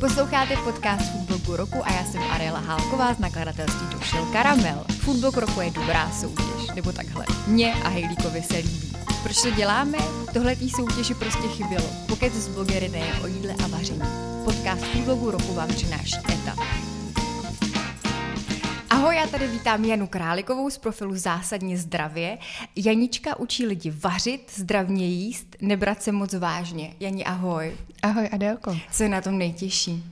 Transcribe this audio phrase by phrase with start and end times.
[0.00, 4.84] Posloucháte podcast Foodblogu roku a já jsem Ariela Hálková z nakladatelství Došel Karamel.
[4.98, 7.24] Foodblog roku je dobrá soutěž, nebo takhle.
[7.46, 8.92] Mně a Hejlíkovi se líbí.
[9.22, 9.98] Proč to děláme?
[10.32, 11.86] Tohle tý soutěži prostě chybělo.
[12.08, 14.02] Pokud z blogery nejen o jídle a vaření.
[14.44, 16.67] Podcast Foodblogu roku vám přináší ETA.
[18.98, 22.38] Ahoj, já tady vítám Janu Králikovou z profilu Zásadně zdravě.
[22.76, 26.94] Janička učí lidi vařit, zdravně jíst, nebrat se moc vážně.
[27.00, 27.76] Jani, ahoj.
[28.02, 28.78] Ahoj, Adélko.
[28.92, 30.04] Co je na tom nejtěžší?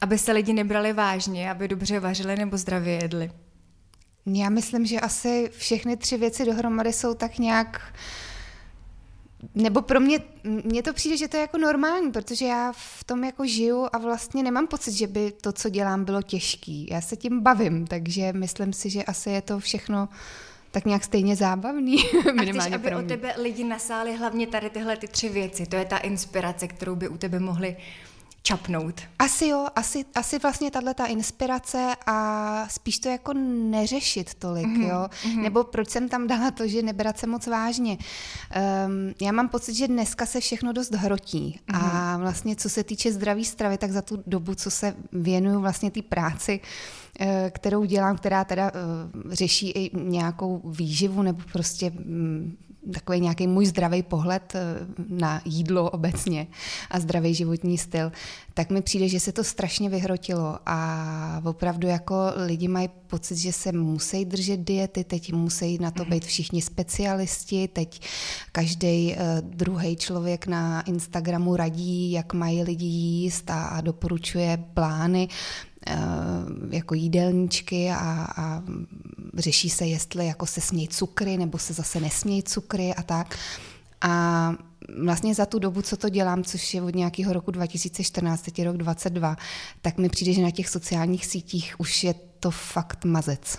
[0.00, 3.30] Aby se lidi nebrali vážně, aby dobře vařili nebo zdravě jedli.
[4.26, 7.94] Já myslím, že asi všechny tři věci dohromady jsou tak nějak
[9.54, 13.24] nebo pro mě, mně to přijde, že to je jako normální, protože já v tom
[13.24, 16.88] jako žiju a vlastně nemám pocit, že by to, co dělám, bylo těžký.
[16.90, 20.08] Já se tím bavím, takže myslím si, že asi je to všechno
[20.70, 21.96] tak nějak stejně zábavný.
[22.38, 23.04] A chceš, aby pro mě.
[23.04, 25.66] o tebe lidi nasáli hlavně tady tyhle ty tři věci.
[25.66, 27.76] To je ta inspirace, kterou by u tebe mohli
[28.46, 29.00] čapnout.
[29.18, 33.32] Asi jo, asi, asi vlastně tahle ta inspirace a spíš to jako
[33.70, 34.88] neřešit tolik, mm-hmm.
[34.88, 35.08] jo.
[35.22, 35.42] Mm-hmm.
[35.42, 37.98] Nebo proč jsem tam dala to, že nebrat se moc vážně.
[38.86, 41.80] Um, já mám pocit, že dneska se všechno dost hrotí mm-hmm.
[41.82, 45.90] a vlastně co se týče zdraví stravy, tak za tu dobu, co se věnuju vlastně
[45.90, 46.60] té práci,
[47.20, 52.56] eh, kterou dělám, která teda uh, řeší i nějakou výživu nebo prostě um,
[52.92, 54.60] takový nějaký můj zdravý pohled eh,
[55.08, 56.46] na jídlo obecně
[56.90, 58.12] a zdravý životní styl,
[58.54, 63.52] tak mi přijde, že se to strašně vyhrotilo a opravdu jako lidi mají pocit, že
[63.52, 68.00] se musí držet diety, teď musí na to být všichni specialisti, teď
[68.52, 75.28] každý eh, druhý člověk na Instagramu radí, jak mají lidi jíst a, a doporučuje plány.
[75.86, 75.96] Eh,
[76.70, 78.62] jako jídelníčky a, a
[79.38, 83.38] řeší se, jestli jako se smějí cukry nebo se zase nesmějí cukry a tak.
[84.00, 84.54] A
[85.02, 88.64] vlastně za tu dobu, co to dělám, což je od nějakého roku 2014, teď je
[88.64, 89.36] rok 22,
[89.82, 93.58] tak mi přijde, že na těch sociálních sítích už je to fakt mazec.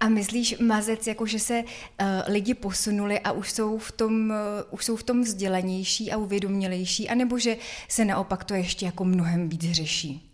[0.00, 4.36] A myslíš mazec, jako že se uh, lidi posunuli a už jsou, v tom, uh,
[4.70, 7.56] už jsou v tom vzdělanější a uvědomělejší, anebo že
[7.88, 10.30] se naopak to ještě jako mnohem víc řeší?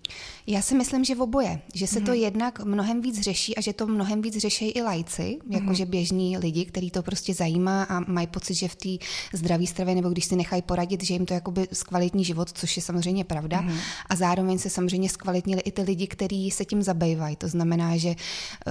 [0.47, 2.05] Já si myslím, že v oboje, že se mm-hmm.
[2.05, 2.21] to mhm.
[2.21, 5.89] jednak mnohem víc řeší a že to mnohem víc řeší i lajci, jakože mm-hmm.
[5.89, 8.89] běžní lidi, který to prostě zajímá a mají pocit, že v té
[9.33, 12.83] zdraví stravě nebo když si nechají poradit, že jim to jakoby zkvalitní život, což je
[12.83, 13.63] samozřejmě pravda.
[13.63, 13.79] Mm-hmm.
[14.09, 17.37] A zároveň se samozřejmě zkvalitnili i ty lidi, kteří se tím zabývají.
[17.37, 18.15] To znamená, že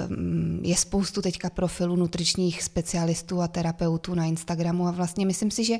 [0.09, 5.63] um, je spoustu teďka profilů nutričních specialistů a terapeutů na Instagramu a vlastně myslím si,
[5.63, 5.77] že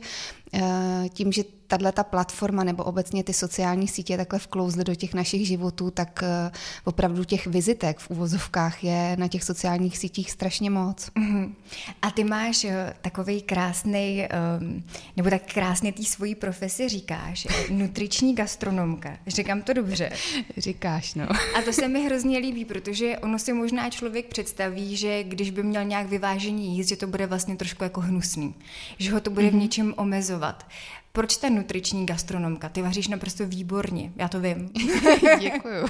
[0.54, 0.62] uh,
[1.10, 5.48] tím, že tahle ta platforma nebo obecně ty sociální sítě takhle vklouzly do těch našich
[5.48, 6.52] životů, tak uh,
[6.84, 11.06] opravdu těch vizitek v uvozovkách je na těch sociálních sítích strašně moc.
[11.06, 11.54] Mm-hmm.
[12.02, 12.72] A ty máš uh,
[13.02, 14.28] takový krásný,
[14.60, 14.84] um,
[15.18, 19.18] nebo tak krásně ty svojí profesi říkáš, nutriční gastronomka.
[19.28, 20.12] Říkám to dobře.
[20.58, 21.28] Říkáš, no.
[21.32, 25.64] A to se mi hrozně líbí, protože ono si možná člověk představí, že když by
[25.64, 28.56] měl nějak vyvážení jíst, že to bude vlastně trošku jako hnusný,
[28.98, 29.50] že ho to bude mm-hmm.
[29.50, 29.62] v mhm.
[29.62, 30.66] něčem omezovat.
[31.16, 32.70] Proč ta nutriční gastronomka?
[32.70, 34.70] Ty vaříš naprosto výborně, já to vím.
[35.40, 35.88] Děkuju.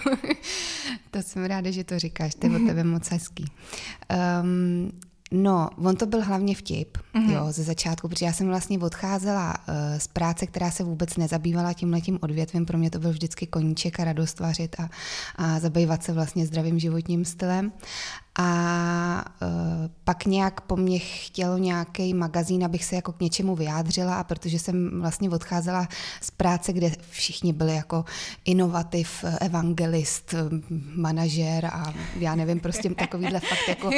[1.12, 3.46] to jsem ráda, že to říkáš, to je od tebe moc hezký.
[4.42, 4.92] Um,
[5.36, 7.32] No, on to byl hlavně vtip, mm-hmm.
[7.32, 11.74] jo, ze začátku, protože já jsem vlastně odcházela uh, z práce, která se vůbec nezabývala
[11.74, 12.66] tím letím odvětvím.
[12.66, 14.90] Pro mě to byl vždycky koníček a radost vařit a,
[15.36, 17.72] a zabývat se vlastně zdravým životním stylem.
[18.40, 19.48] A uh,
[20.04, 24.60] pak nějak po mně chtělo nějaký magazín, abych se jako k něčemu vyjádřila a protože
[24.60, 25.88] jsem vlastně odcházela
[26.22, 28.06] z práce, kde všichni byli jako
[28.46, 30.36] inovativ, evangelist,
[30.96, 33.90] manažer a já nevím, prostě takovýhle fakt jako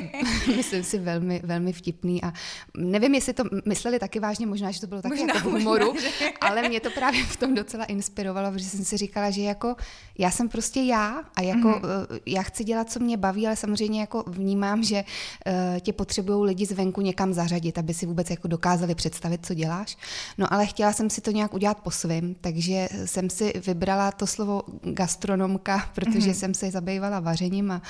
[0.56, 2.32] myslím si velmi, velmi vtipný a
[2.76, 5.92] nevím, jestli to mysleli taky vážně, možná, že to bylo taky možná, jako v humoru,
[5.92, 6.30] možná, že...
[6.40, 9.76] ale mě to právě v tom docela inspirovalo, protože jsem si říkala, že jako
[10.18, 12.20] já jsem prostě já a jako mm-hmm.
[12.26, 16.46] já chci dělat, co mě baví, ale samozřejmě samozřejmě jako vnímám, že uh, tě potřebují
[16.46, 19.96] lidi zvenku někam zařadit, aby si vůbec jako dokázali představit, co děláš.
[20.38, 24.26] No ale chtěla jsem si to nějak udělat po svým, takže jsem si vybrala to
[24.26, 26.34] slovo gastronomka, protože mm-hmm.
[26.34, 27.82] jsem se zabývala vařením a,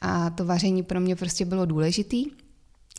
[0.00, 2.45] a to vaření pro mě prostě bylo důležitý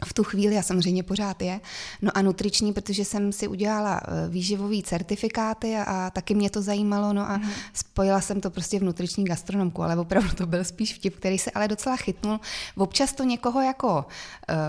[0.06, 1.60] v tu chvíli a samozřejmě pořád je.
[2.02, 6.62] No a nutriční, protože jsem si udělala eh, výživový certifikáty a, a taky mě to
[6.62, 7.50] zajímalo, no a mm.
[7.74, 11.52] spojila jsem to prostě v nutriční gastronomku, ale opravdu to byl spíš vtip, který se
[11.52, 12.40] ale docela chytnul.
[12.78, 14.06] Občas to někoho jako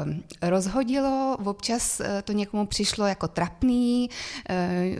[0.04, 4.10] um, rozhodilo, občas eh, to někomu přišlo jako trapný,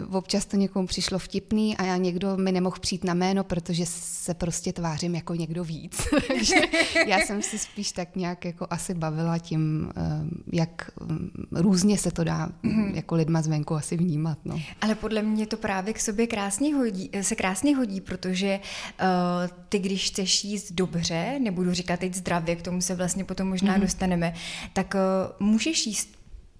[0.08, 3.86] um, občas to někomu přišlo vtipný a já někdo mi nemohl přijít na jméno, protože
[3.86, 6.08] se prostě tvářím jako někdo víc.
[6.28, 6.54] Takže
[7.06, 9.92] já jsem si spíš tak nějak jako asi bavila tím
[10.52, 12.94] jak mm, různě se to dá mm.
[12.94, 14.38] jako lidma zvenku asi vnímat.
[14.44, 14.60] No.
[14.80, 18.60] Ale podle mě to právě k sobě krásně hodí, se krásně hodí, protože
[19.00, 19.06] uh,
[19.68, 23.74] ty, když chceš jíst dobře, nebudu říkat teď zdravě, k tomu se vlastně potom možná
[23.74, 23.80] mm.
[23.80, 24.34] dostaneme,
[24.72, 26.08] tak uh, můžeš jíst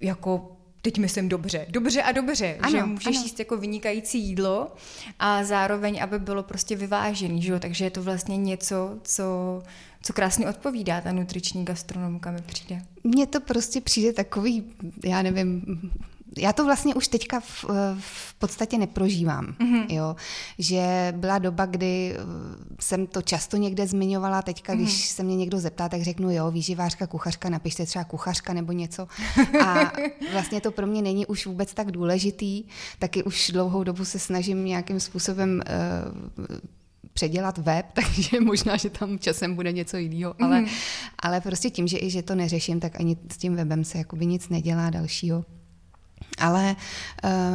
[0.01, 0.58] jako
[0.91, 3.23] teď myslím dobře, dobře a dobře, ano, že můžeš ano.
[3.23, 4.73] jíst jako vynikající jídlo
[5.19, 7.59] a zároveň, aby bylo prostě vyvážený, že jo?
[7.59, 9.25] takže je to vlastně něco, co,
[10.03, 12.83] co krásně odpovídá ta nutriční gastronomka mi přijde.
[13.05, 14.65] Mně to prostě přijde takový,
[15.05, 15.63] já nevím,
[16.37, 17.65] já to vlastně už teďka v,
[18.01, 19.87] v podstatě neprožívám, mm-hmm.
[19.89, 20.17] jo,
[20.59, 22.19] že byla doba, kdy eh,
[22.81, 24.77] jsem to často někde zmiňovala, teďka, mm-hmm.
[24.77, 29.09] když se mě někdo zeptá, tak řeknu, jo, výživářka, kuchařka, napište třeba kuchařka nebo něco
[29.65, 29.93] a
[30.33, 32.65] vlastně to pro mě není už vůbec tak důležitý,
[32.99, 35.61] taky už dlouhou dobu se snažím nějakým způsobem
[36.49, 36.57] uh,
[37.13, 40.67] předělat web, takže možná, že tam časem bude něco jiného, ale, mm.
[41.19, 44.27] ale prostě tím, že i že to neřeším, tak ani s tím webem se jakoby
[44.27, 45.45] nic nedělá dalšího.
[46.41, 46.77] Ale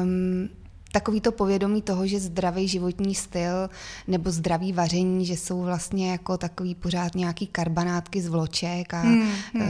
[0.04, 0.50] um,
[0.94, 3.70] takový to povědomí toho, že zdravý životní styl
[4.08, 9.32] nebo zdravý vaření, že jsou vlastně jako takový pořád nějaký karbanátky z vloček a hmm,
[9.54, 9.64] hmm.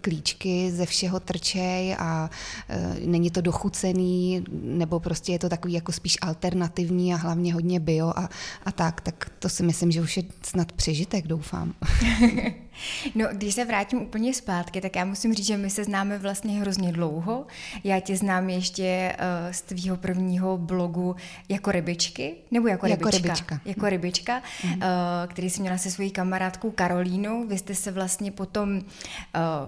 [0.00, 2.30] klíčky ze všeho trčej a
[2.70, 7.80] uh, není to dochucený, nebo prostě je to takový jako spíš alternativní a hlavně hodně
[7.80, 8.28] bio a,
[8.64, 11.74] a tak, tak to si myslím, že už je snad přežitek, doufám.
[13.14, 16.60] No, když se vrátím úplně zpátky, tak já musím říct, že my se známe vlastně
[16.60, 17.46] hrozně dlouho.
[17.84, 21.16] Já tě znám ještě uh, z tvýho prvního blogu
[21.48, 23.28] jako rybičky, nebo jako, jako rybička?
[23.28, 23.60] rybička.
[23.64, 24.72] Jako rybička, mm.
[24.72, 24.78] uh,
[25.28, 27.46] který jsi měla se svojí kamarádkou Karolínou.
[27.46, 28.82] Vy jste se vlastně potom uh,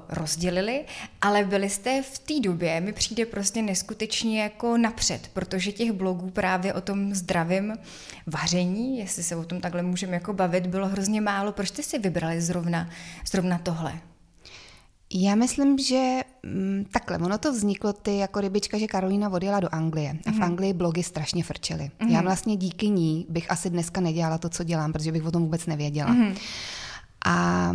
[0.08, 0.84] rozdělili,
[1.20, 6.30] ale byli jste v té době, mi přijde prostě neskutečně jako napřed, protože těch blogů
[6.30, 7.78] právě o tom zdravém
[8.26, 11.52] vaření, jestli se o tom takhle můžeme jako bavit, bylo hrozně málo.
[11.52, 12.90] Proč jste si vybrali zrovna
[13.30, 14.00] zrovna tohle?
[15.14, 19.60] Já myslím, že m, mm, takhle, ono to vzniklo ty jako rybička, že Karolína odjela
[19.60, 20.42] do Anglie a v mm.
[20.42, 21.90] Anglii blogy strašně frčely.
[22.00, 22.08] Mm.
[22.08, 22.24] Já mhm.
[22.24, 25.66] vlastně díky ní bych asi dneska nedělala to, co dělám, protože bych o tom vůbec
[25.66, 26.12] nevěděla.
[26.12, 26.34] Mm.
[27.24, 27.72] A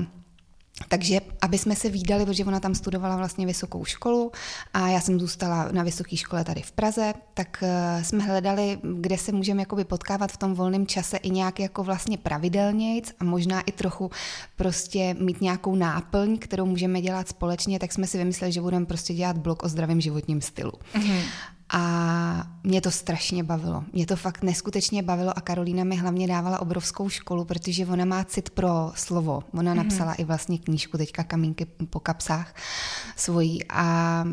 [0.88, 4.31] takže, aby jsme se výdali, protože ona tam studovala vlastně vysokou školu
[4.74, 9.18] a já jsem zůstala na vysoké škole tady v Praze, tak uh, jsme hledali, kde
[9.18, 13.62] se můžeme jakoby potkávat v tom volném čase i nějak jako vlastně pravidelnějc a možná
[13.62, 14.12] i trochu
[14.56, 19.13] prostě mít nějakou náplň, kterou můžeme dělat společně, tak jsme si vymysleli, že budeme prostě
[19.13, 20.72] dělat blog o zdravém životním stylu.
[20.94, 21.22] Mm-hmm.
[21.70, 23.84] A mě to strašně bavilo.
[23.94, 28.24] Mě to fakt neskutečně bavilo a Karolína mi hlavně dávala obrovskou školu, protože ona má
[28.24, 29.44] cit pro slovo.
[29.54, 29.78] Ona mm-hmm.
[29.78, 32.56] napsala i vlastně knížku teďka Kamínky po kapsách
[33.16, 34.24] svojí a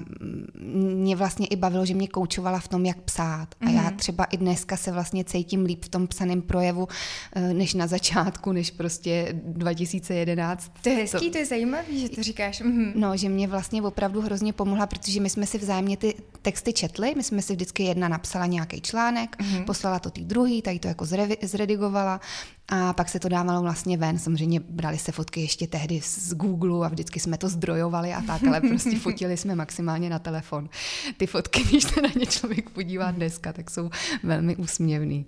[0.95, 3.49] mě vlastně i bavilo, že mě koučovala v tom, jak psát.
[3.55, 3.69] Mm-hmm.
[3.69, 3.97] A já mhm.
[3.97, 6.89] třeba i dneska se vlastně cítím líp v tom psaném projevu,
[7.33, 10.73] eh, než na začátku, než prostě 2011.
[10.83, 12.63] To je hezký, to, to je zajímavý, že to říkáš.
[12.63, 12.93] Mm-hmm.
[12.95, 17.15] No, že mě vlastně opravdu hrozně pomohla, protože my jsme si vzájemně ty texty četli,
[17.23, 19.65] my jsme si vždycky jedna napsala nějaký článek, mm-hmm.
[19.65, 21.05] poslala to tý druhý, tady to jako
[21.43, 22.21] zredigovala
[22.69, 24.19] a pak se to dávalo vlastně ven.
[24.19, 28.45] Samozřejmě brali se fotky ještě tehdy z Google a vždycky jsme to zdrojovali a tak,
[28.45, 30.69] ale prostě fotili jsme maximálně na telefon.
[31.17, 33.91] Ty fotky, když se na ně člověk podívá dneska, tak jsou
[34.23, 35.27] velmi úsměvný.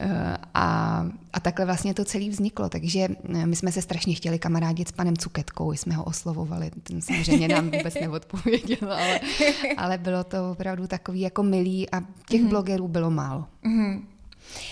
[0.00, 4.38] Eh, a, a takhle vlastně to celé vzniklo, takže eh, my jsme se strašně chtěli
[4.38, 9.20] kamarádit s panem Cuketkou, jsme ho oslovovali, ten samozřejmě nám vůbec neodpověděl, ale,
[9.76, 12.48] ale bylo to opravdu takový jako milý a těch mm-hmm.
[12.48, 13.46] blogerů bylo málo.
[13.64, 14.11] Mm-hmm.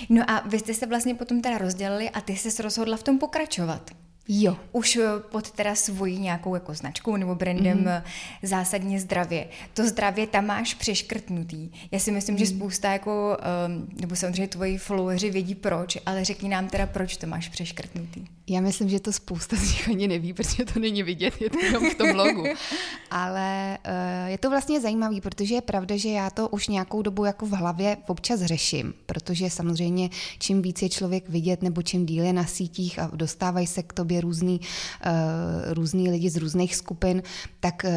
[0.09, 3.19] No a vy jste se vlastně potom teda rozdělili a ty jsi rozhodla v tom
[3.19, 3.91] pokračovat.
[4.33, 4.57] Jo.
[4.73, 7.87] Už eh, pod teda svojí nějakou jako značkou nebo brandem mm.
[8.43, 9.49] zásadně zdravě.
[9.75, 11.71] To zdravě tam máš přeškrtnutý.
[11.91, 12.39] Já si myslím, mm.
[12.39, 12.55] že mhm.
[12.55, 17.27] spousta jako, um, nebo samozřejmě tvoji followeri vědí proč, ale řekni nám teda, proč to
[17.27, 18.25] máš přeškrtnutý.
[18.49, 21.65] Já myslím, že to spousta z nich ani neví, protože to není vidět, je to
[21.65, 22.45] jenom v tom logu.
[23.11, 27.25] Ale uh, je to vlastně zajímavý, protože je pravda, že já to už nějakou dobu
[27.25, 32.25] jako v hlavě občas řeším, protože samozřejmě čím víc je člověk vidět nebo čím díl
[32.25, 37.23] je na sítích a dostávají se k tobě různý, uh, různý lidi z různých skupin,
[37.61, 37.91] tak uh,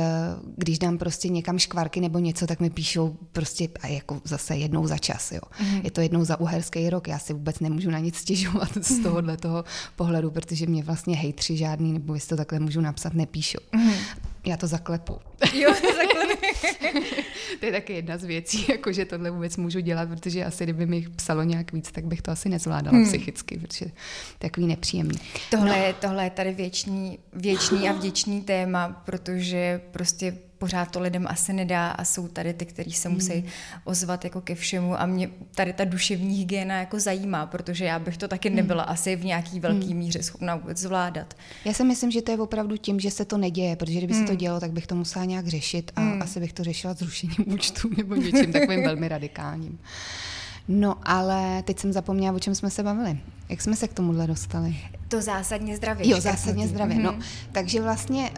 [0.57, 4.87] když dám prostě někam škvarky nebo něco, tak mi píšou prostě a jako zase jednou
[4.87, 5.31] za čas.
[5.31, 5.41] Jo.
[5.41, 5.81] Mm-hmm.
[5.83, 9.37] Je to jednou za uherský rok, já si vůbec nemůžu na nic stěžovat z tohohle
[9.37, 9.63] toho
[9.95, 13.59] pohledu, protože mě vlastně hejtři žádný, nebo jestli to takhle můžu napsat, nepíšou.
[13.73, 13.95] Mm-hmm.
[14.45, 15.19] Já to zaklepu.
[15.53, 16.45] Jo, zaklepu.
[17.59, 20.85] to je taky jedna z věcí, jako že tohle vůbec můžu dělat, protože asi kdyby
[20.85, 23.07] mi psalo nějak víc, tak bych to asi nezvládala hmm.
[23.07, 23.85] psychicky, protože
[24.39, 25.19] takový nepříjemný.
[25.51, 25.73] Tohle, no.
[25.75, 31.53] je, tohle je tady věčný, věčný a vděčný téma, protože prostě pořád to lidem asi
[31.53, 33.49] nedá a jsou tady ty, kteří se musí hmm.
[33.83, 38.17] ozvat jako ke všemu a mě tady ta duševní hygiena jako zajímá, protože já bych
[38.17, 38.55] to taky hmm.
[38.55, 38.91] nebyla hmm.
[38.91, 39.97] asi v nějaký velký hmm.
[39.97, 41.33] míře schopna vůbec zvládat.
[41.65, 44.23] Já si myslím, že to je opravdu tím, že se to neděje, protože kdyby hmm.
[44.23, 44.37] se to hmm.
[44.37, 46.21] dělo, tak bych to musela nějak řešit a hmm.
[46.21, 49.79] asi bych to řešila zrušením účtu nebo něčím takovým velmi radikálním.
[50.67, 53.17] No ale teď jsem zapomněla, o čem jsme se bavili.
[53.49, 54.75] Jak jsme se k tomuhle dostali?
[55.07, 56.09] To zásadně zdravě.
[56.09, 56.97] Jo, zásadně zdravě.
[56.97, 57.01] Mm-hmm.
[57.01, 57.19] No,
[57.51, 58.31] takže vlastně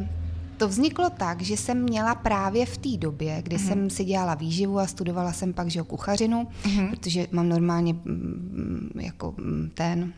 [0.00, 0.25] uh,
[0.56, 3.68] to vzniklo tak, že jsem měla právě v té době, kdy mm-hmm.
[3.68, 6.90] jsem si dělala výživu a studovala jsem pak že kuchařinu, mm-hmm.
[6.90, 10.12] protože mám normálně mm, jako mm, ten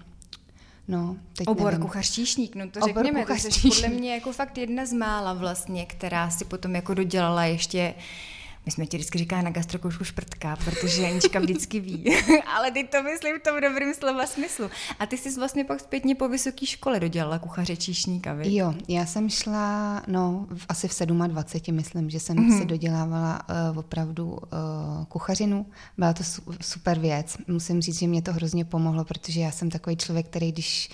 [0.88, 1.80] No, teď Obor nevím.
[1.86, 5.86] kuchařčíšník, no to Obor řekněme, to jsi podle mě jako fakt jedna z mála vlastně,
[5.86, 7.94] která si potom jako dodělala ještě
[8.68, 12.04] my jsme ti vždycky říkali na gastrokoušku šprtka, protože Janička vždycky ví.
[12.56, 14.70] Ale ty to myslím v tom dobrým slova smyslu.
[14.98, 18.54] A ty jsi vlastně pak zpětně po vysoké škole dodělala kuchaře číšníka, vy?
[18.54, 22.58] Jo, já jsem šla, no, asi v 27, myslím, že jsem mm-hmm.
[22.58, 23.40] si dodělávala
[23.72, 24.38] uh, opravdu uh,
[25.08, 25.66] kuchařinu.
[25.98, 27.36] Byla to su- super věc.
[27.46, 30.90] Musím říct, že mě to hrozně pomohlo, protože já jsem takový člověk, který když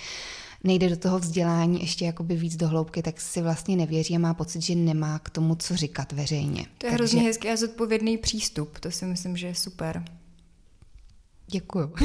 [0.65, 4.35] nejde do toho vzdělání ještě jakoby víc do hloubky, tak si vlastně nevěří a má
[4.35, 6.67] pocit, že nemá k tomu, co říkat veřejně.
[6.79, 6.95] To je Takže...
[6.95, 10.05] hrozně hezký a zodpovědný přístup, to si myslím, že je super.
[11.47, 11.95] Děkuju.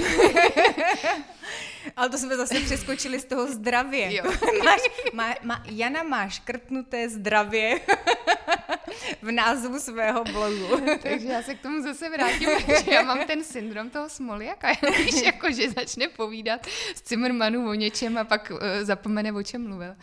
[1.95, 4.15] Ale to jsme zase přeskočili z toho zdravě.
[4.15, 4.23] Jo.
[4.65, 4.81] máš,
[5.13, 7.79] má, má, Jana má škrtnuté zdravě
[9.21, 10.67] v názvu svého blogu.
[11.01, 12.49] Takže já se k tomu zase vrátím,
[12.85, 14.67] že já mám ten syndrom toho smoliaka,
[14.97, 16.65] víš, jako že začne povídat
[16.95, 19.95] z Cimrmanu o něčem a pak uh, zapomene, o čem mluvil.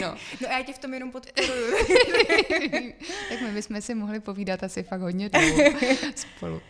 [0.00, 0.16] No.
[0.40, 1.76] no a já tě v tom jenom podporuju.
[3.28, 5.70] tak my bychom si mohli povídat asi fakt hodně dlouho
[6.14, 6.62] spolu.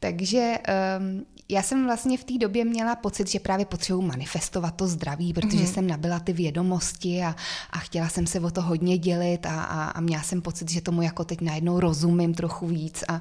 [0.00, 0.58] Takže
[0.98, 5.32] um, já jsem vlastně v té době měla pocit, že právě potřebuji manifestovat to zdraví,
[5.32, 5.72] protože mm-hmm.
[5.72, 7.36] jsem nabila ty vědomosti a,
[7.70, 10.80] a chtěla jsem se o to hodně dělit a, a, a měla jsem pocit, že
[10.80, 13.20] tomu jako teď najednou rozumím trochu víc a,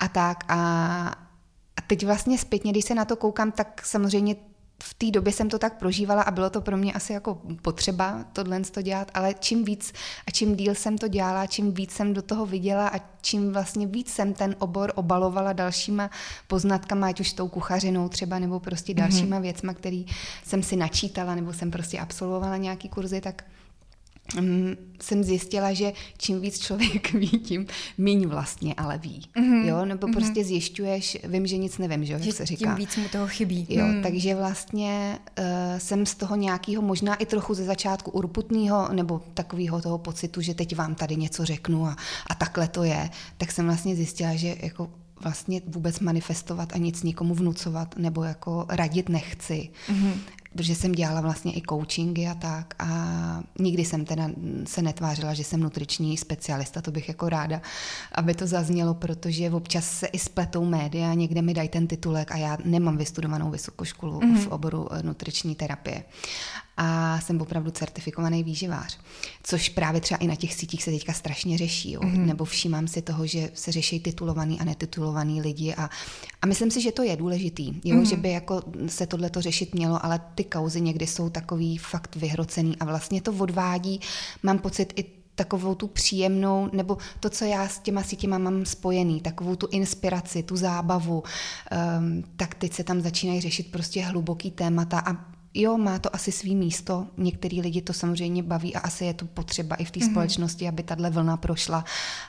[0.00, 0.44] a tak.
[0.48, 0.56] A,
[1.76, 4.36] a teď vlastně zpětně, když se na to koukám, tak samozřejmě
[4.82, 8.24] v té době jsem to tak prožívala a bylo to pro mě asi jako potřeba
[8.32, 9.92] tohle to dělat, ale čím víc
[10.26, 13.86] a čím díl jsem to dělala, čím víc jsem do toho viděla a čím vlastně
[13.86, 16.10] víc jsem ten obor obalovala dalšíma
[16.46, 19.42] poznatkama, ať už tou kuchařinou třeba, nebo prostě dalšíma mm-hmm.
[19.42, 20.06] věcma, který
[20.44, 23.44] jsem si načítala, nebo jsem prostě absolvovala nějaký kurzy, tak
[25.02, 27.66] jsem zjistila, že čím víc člověk ví, tím
[27.98, 29.22] míň vlastně ale ví.
[29.36, 29.64] Mm-hmm.
[29.64, 30.12] Jo, nebo mm-hmm.
[30.12, 32.64] prostě zjišťuješ, vím, že nic nevím, že jak se říká.
[32.64, 33.66] Tím víc mu toho chybí.
[33.68, 34.02] Jo, mm.
[34.02, 35.44] takže vlastně uh,
[35.78, 40.54] jsem z toho nějakého možná i trochu ze začátku urputného nebo takového toho pocitu, že
[40.54, 44.56] teď vám tady něco řeknu a, a takhle to je, tak jsem vlastně zjistila, že
[44.62, 44.90] jako
[45.20, 49.68] vlastně vůbec manifestovat a nic nikomu vnucovat nebo jako radit nechci.
[49.88, 50.12] Mm-hmm
[50.56, 54.30] protože jsem dělala vlastně i coachingy a tak a nikdy jsem teda
[54.64, 57.62] se netvářila, že jsem nutriční specialista, to bych jako ráda,
[58.12, 62.36] aby to zaznělo, protože občas se i spletou média, někde mi dají ten titulek a
[62.36, 64.38] já nemám vystudovanou vysokou školu mm-hmm.
[64.38, 66.04] v oboru eh, nutriční terapie
[66.76, 68.98] a jsem opravdu certifikovaný výživář.
[69.42, 71.92] Což právě třeba i na těch sítích se teďka strašně řeší.
[71.92, 72.00] Jo?
[72.00, 72.26] Mm-hmm.
[72.26, 75.90] Nebo všímám si toho, že se řeší titulovaný a netitulovaný lidi a,
[76.42, 77.96] a myslím si, že to je důležitý, jo?
[77.96, 78.08] Mm-hmm.
[78.08, 82.76] že by jako se tohleto řešit mělo, ale ty kauzy někdy jsou takový fakt vyhrocený
[82.76, 84.00] a vlastně to odvádí,
[84.42, 89.20] mám pocit i takovou tu příjemnou, nebo to, co já s těma sítěma mám spojený,
[89.20, 95.02] takovou tu inspiraci, tu zábavu, um, tak teď se tam začínají řešit prostě hluboký témata
[95.06, 99.14] a jo, má to asi svý místo, některý lidi to samozřejmě baví a asi je
[99.14, 100.10] to potřeba i v té mm-hmm.
[100.10, 101.84] společnosti, aby tahle vlna prošla,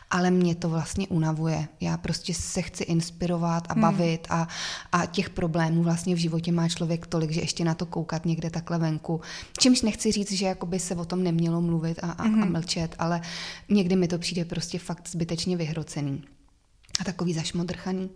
[0.10, 1.68] ale mě to vlastně unavuje.
[1.80, 3.82] Já prostě se chci inspirovat a mhm.
[3.82, 4.36] bavit mm.
[4.36, 4.48] a,
[4.92, 8.50] a těch problémů vlastně v životě má člověk tolik, že ještě na to koukat někde
[8.50, 9.22] takhle venku.
[9.60, 12.34] Čímž nechci říct, že jakoby se o tom nemělo mluvit a, a, mm.
[12.34, 12.52] a mhm.
[12.52, 13.22] mlčet, ale
[13.70, 16.24] někdy mi to přijde prostě fakt zbytečně vyhrocený
[17.00, 18.10] a takový zašmodrchaný.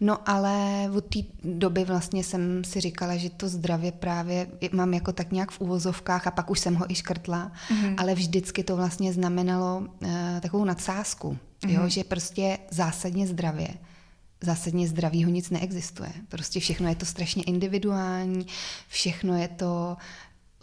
[0.00, 5.12] No ale od té doby vlastně jsem si říkala, že to zdravě právě mám jako
[5.12, 7.94] tak nějak v uvozovkách a pak už jsem ho i škrtla, mm-hmm.
[7.98, 10.08] ale vždycky to vlastně znamenalo uh,
[10.40, 11.70] takovou nadsázku, mm-hmm.
[11.70, 13.68] jo, že prostě zásadně zdravě
[14.40, 16.12] zásadně zdravýho nic neexistuje.
[16.28, 18.46] Prostě všechno je to strašně individuální,
[18.88, 19.96] všechno je to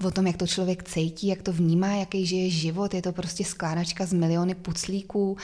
[0.04, 2.94] o tom, jak to člověk cítí, jak to vnímá, jaký žije život.
[2.94, 5.38] Je to prostě skládačka z miliony puclíků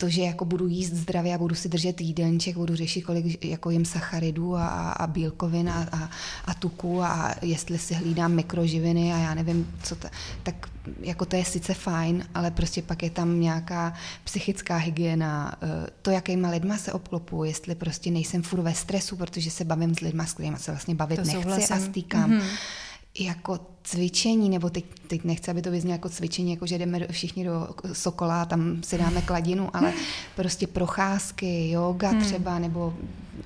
[0.00, 3.70] to, že jako budu jíst zdravě a budu si držet jídelníček, budu řešit, kolik jako
[3.70, 6.10] jim sacharidů a, a bílkovin a, a,
[6.44, 10.08] a tuku a jestli si hlídám mikroživiny a já nevím, co to,
[10.42, 10.68] tak
[11.00, 13.92] jako to je sice fajn, ale prostě pak je tam nějaká
[14.24, 19.50] psychická hygiena, eh, to, jakýma lidma se obklopu, jestli prostě nejsem furt ve stresu, protože
[19.50, 21.76] se bavím s lidma, s kterými se vlastně bavit to nechci souhlasím.
[21.76, 22.30] a stýkám.
[22.30, 27.06] Mm-hmm jako cvičení, nebo teď, teď nechci, aby to vyznělo jako cvičení, jako že jdeme
[27.10, 29.92] všichni do Sokola a tam si dáme kladinu, ale
[30.36, 32.20] prostě procházky, yoga hmm.
[32.20, 32.94] třeba, nebo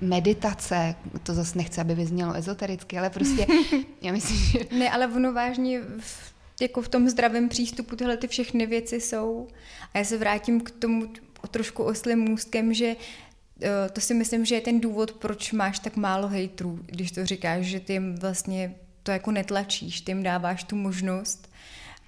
[0.01, 3.47] meditace, to zase nechci, aby vyznělo ezotericky, ale prostě
[4.03, 4.59] já myslím, že...
[4.79, 9.49] Ne, ale ono vážně v, jako v tom zdravém přístupu tyhle ty všechny věci jsou.
[9.95, 11.07] A já se vrátím k tomu
[11.51, 12.97] trošku oslým můstkem, že
[13.63, 17.27] eh, to si myslím, že je ten důvod, proč máš tak málo hejtrů, když to
[17.27, 21.51] říkáš, že ty jim vlastně to jako netlačíš, ty jim dáváš tu možnost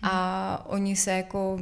[0.02, 0.74] a hmm.
[0.74, 1.58] oni se jako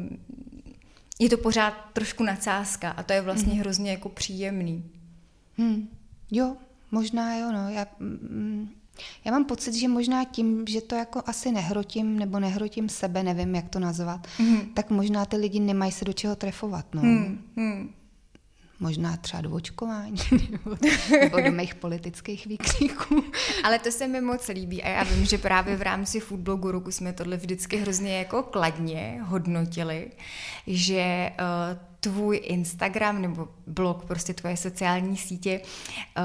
[1.19, 3.61] je to pořád trošku nadsázka a to je vlastně hmm.
[3.61, 4.91] hrozně jako příjemný.
[5.59, 5.89] Hmm.
[6.31, 6.57] Jo,
[6.91, 7.71] možná jo, no.
[7.71, 8.71] Já, mm,
[9.25, 13.55] já mám pocit, že možná tím, že to jako asi nehrotím, nebo nehrotím sebe, nevím,
[13.55, 14.61] jak to nazvat, hmm.
[14.75, 17.03] tak možná ty lidi nemají se do čeho trefovat, no.
[17.03, 17.45] Hmm.
[17.57, 17.95] Hmm
[18.85, 20.17] možná třeba do očkování
[20.51, 23.25] nebo, do mých politických výkřiků.
[23.65, 26.91] Ale to se mi moc líbí a já vím, že právě v rámci Foodblogu roku
[26.91, 30.11] jsme tohle vždycky hrozně jako kladně hodnotili,
[30.67, 36.25] že uh, tvůj Instagram nebo blog, prostě tvoje sociální sítě, uh,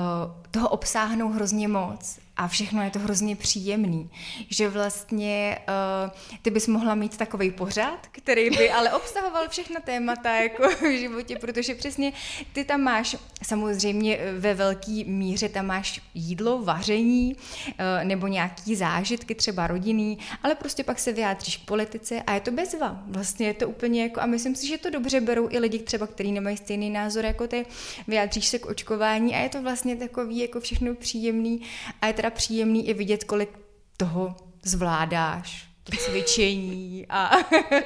[0.52, 4.10] toho obsáhnou hrozně moc a všechno je to hrozně příjemný.
[4.50, 5.60] Že vlastně
[6.06, 11.00] uh, ty bys mohla mít takový pořad, který by ale obsahoval všechna témata jako v
[11.00, 12.14] životě, protože přesně
[12.54, 18.76] ty tam máš, samozřejmě eh, ve velké míře tam máš jídlo, vaření uh, nebo nějaký
[18.76, 23.04] zážitky, třeba rodinný, ale prostě pak se vyjádříš k politice a je to bezva.
[23.08, 26.08] Vlastně je to úplně jako, a myslím si, že to dobře berou i lidi třeba,
[26.08, 27.66] kteří nemají stejný názor jako ty,
[28.08, 31.62] vyjádříš se k očkování a je to vlastně takový jako všechno příjemný
[32.02, 33.60] a je teda příjemný i vidět, kolik
[33.98, 37.32] toho zvládáš, to cvičení a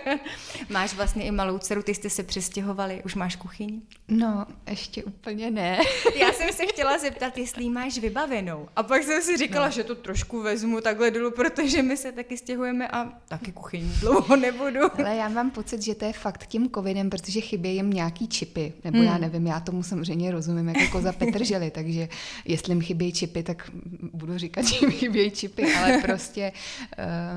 [0.69, 3.81] máš vlastně i malou dceru, ty jste se přestěhovali, už máš kuchyň?
[4.07, 5.79] No, ještě úplně ne.
[6.15, 8.67] Já jsem se chtěla zeptat, jestli máš vybavenou.
[8.75, 9.71] A pak jsem si říkala, no.
[9.71, 14.35] že to trošku vezmu takhle dolů, protože my se taky stěhujeme a taky kuchyň dlouho
[14.35, 14.79] nebudu.
[14.99, 18.73] Ale já mám pocit, že to je fakt tím covidem, protože chybějí jim nějaký čipy,
[18.83, 19.07] nebo hmm.
[19.07, 22.09] já nevím, já tomu samozřejmě rozumím jako koza Petrželi, takže
[22.45, 23.69] jestli jim chybějí čipy, tak
[24.13, 26.51] budu říkat, že jim chybějí čipy, ale prostě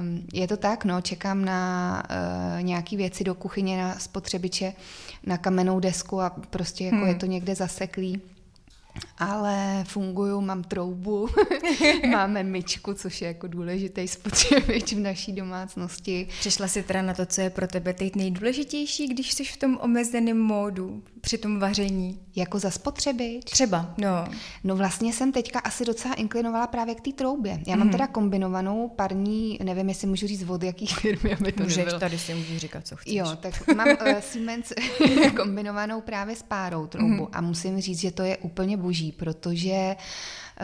[0.01, 2.03] um, je to tak, no, čekám na
[2.57, 4.73] uh, nějaký věci do kuchyně, na spotřebiče,
[5.27, 7.09] na kamennou desku a prostě jako hmm.
[7.09, 8.23] je to někde zaseklý
[9.19, 11.29] ale funguju, mám troubu,
[12.11, 16.29] máme myčku, což je jako důležitý spotřebič v naší domácnosti.
[16.41, 19.79] Přišla si teda na to, co je pro tebe teď nejdůležitější, když jsi v tom
[19.83, 22.21] omezeném módu při tom vaření?
[22.37, 23.45] Jako za spotřebič?
[23.45, 24.25] Třeba, no.
[24.65, 27.61] No vlastně jsem teďka asi docela inklinovala právě k té troubě.
[27.67, 27.93] Já mám mm.
[27.93, 32.00] teda kombinovanou parní, nevím, jestli můžu říct od jakých firmy, aby to Můžeš, nebylo.
[32.00, 33.15] tady si můžu říkat, co chceš.
[33.15, 34.73] Jo, tak mám uh, Siemens
[35.37, 37.29] kombinovanou právě s párou troubu mm.
[37.33, 39.97] a musím říct, že to je úplně boží, protože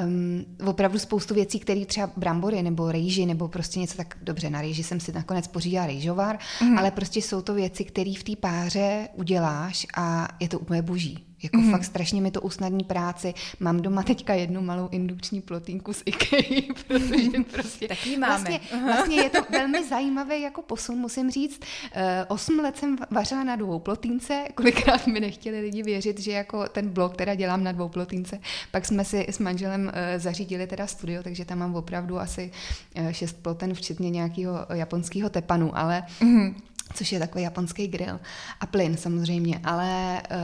[0.04, 4.60] um, opravdu spoustu věcí, které třeba brambory nebo rejži nebo prostě něco tak dobře, na
[4.60, 6.78] rejži jsem si nakonec pořídila rejžovar, mm.
[6.78, 11.31] ale prostě jsou to věci, které v té páře uděláš a je to úplně boží.
[11.42, 11.70] Jako mm-hmm.
[11.70, 13.34] fakt strašně mi to usnadní práci.
[13.60, 17.88] Mám doma teďka jednu malou indukční plotínku z IKEA, protože prostě...
[17.88, 18.32] Taky máme.
[18.34, 21.60] Vlastně, vlastně je to velmi zajímavý jako posun, musím říct.
[21.92, 26.68] Eh, osm let jsem vařila na dvou plotínce, kolikrát mi nechtěli lidi věřit, že jako
[26.68, 28.40] ten blog teda dělám na dvou plotínce.
[28.70, 32.50] Pak jsme si s manželem eh, zařídili teda studio, takže tam mám opravdu asi
[32.94, 36.04] eh, šest ploten, včetně nějakého japonského tepanu, ale...
[36.20, 36.54] Mm-hmm
[36.94, 38.20] což je takový japonský grill
[38.60, 40.38] a plyn samozřejmě, ale uh,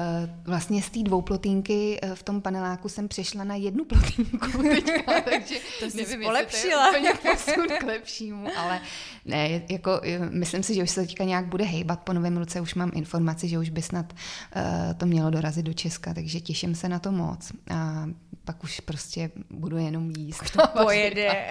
[0.44, 5.54] vlastně z té dvouplotínky uh, v tom paneláku jsem přešla na jednu plotínku teďka, takže
[5.80, 6.90] to jsi nevím, polepšila.
[6.90, 8.80] To je posun k lepšímu, ale
[9.24, 12.74] ne, jako myslím si, že už se teďka nějak bude hejbat po novém roce, už
[12.74, 14.62] mám informaci, že už by snad uh,
[14.96, 18.06] to mělo dorazit do Česka, takže těším se na to moc a
[18.48, 20.50] pak už prostě budu jenom jíst.
[20.50, 21.46] To pojede.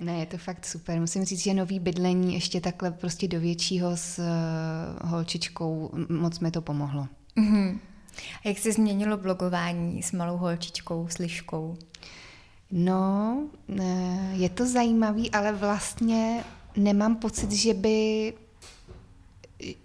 [0.00, 1.00] ne, je to fakt super.
[1.00, 6.50] Musím říct, že nový bydlení ještě takhle prostě do většího s uh, holčičkou, moc mi
[6.50, 7.08] to pomohlo.
[7.36, 7.78] Mm-hmm.
[8.44, 11.76] A jak se změnilo blogování s malou holčičkou, s liškou?
[12.70, 13.42] No,
[13.80, 16.44] eh, je to zajímavý, ale vlastně
[16.76, 18.32] nemám pocit, že by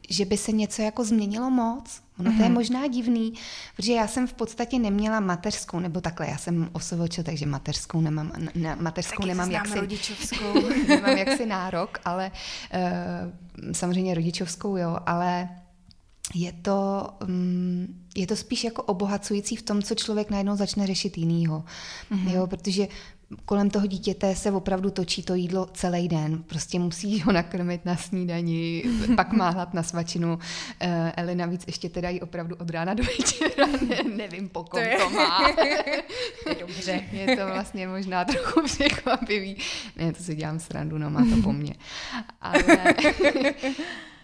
[0.10, 2.01] že by se něco jako změnilo moc.
[2.19, 2.38] Ono mm-hmm.
[2.38, 2.53] to je mhm.
[2.58, 3.34] možná divný,
[3.75, 8.32] protože já jsem v podstatě neměla mateřskou, nebo takhle, já jsem osovočil, takže mateřskou nemám,
[8.55, 10.53] na, mateřskou Taky nemám jaksi, rodičovskou.
[10.88, 12.32] nemám jaksi nárok, ale
[12.73, 15.49] uh, samozřejmě rodičovskou, jo, ale
[16.36, 21.17] je to, um, je to spíš jako obohacující v tom, co člověk najednou začne řešit
[21.17, 21.63] jinýho.
[22.12, 22.34] Mm-hmm.
[22.34, 22.88] Jo, protože
[23.45, 26.43] kolem toho dítěte se opravdu točí to jídlo celý den.
[26.43, 28.83] Prostě musí ho nakrmit na snídani,
[29.15, 30.39] pak má hlad na svačinu.
[30.79, 34.81] Eh, Eli navíc ještě teda jí opravdu od rána do večera, ne, nevím po kom
[34.83, 34.97] to, je.
[34.97, 35.49] to má.
[36.49, 37.03] je dobře.
[37.11, 39.57] Je to vlastně možná trochu překvapivý.
[39.95, 41.75] Ne, to si dělám srandu, no má to po mně.
[42.41, 42.63] Ale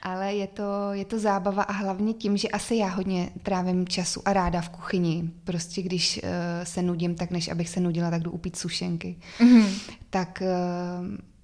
[0.06, 4.22] ale je to, je to zábava a hlavně tím, že asi já hodně trávím času
[4.26, 5.32] a ráda v kuchyni.
[5.44, 6.30] Prostě když uh,
[6.64, 9.16] se nudím, tak než abych se nudila, tak jdu upít sušenky.
[9.40, 9.68] Mm-hmm.
[10.10, 10.44] Tak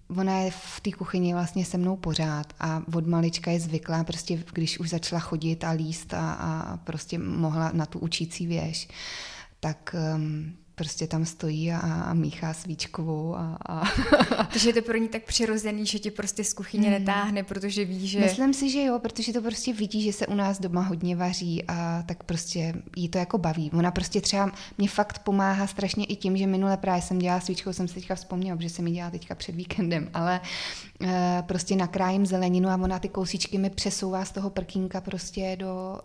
[0.07, 4.03] uh, ona je v té kuchyni vlastně se mnou pořád a od malička je zvyklá,
[4.03, 8.87] prostě když už začala chodit a líst a, a prostě mohla na tu učící věž,
[9.59, 13.35] tak um, prostě tam stojí a, a míchá svíčkovou.
[13.35, 13.83] A, a
[14.51, 16.93] Takže je to pro ní tak přirozený, že tě prostě z kuchyně mm.
[16.93, 18.19] netáhne, protože ví, že...
[18.19, 21.63] Myslím si, že jo, protože to prostě vidí, že se u nás doma hodně vaří
[21.67, 23.71] a tak prostě jí to jako baví.
[23.73, 27.73] Ona prostě třeba mě fakt pomáhá strašně i tím, že minule právě jsem dělala svíčkou,
[27.73, 30.41] jsem si teďka vzpomněla, že jsem ji dělala teďka před víkendem, ale e,
[31.41, 35.99] prostě nakrájím zeleninu a ona ty kousíčky mi přesouvá z toho prkínka prostě do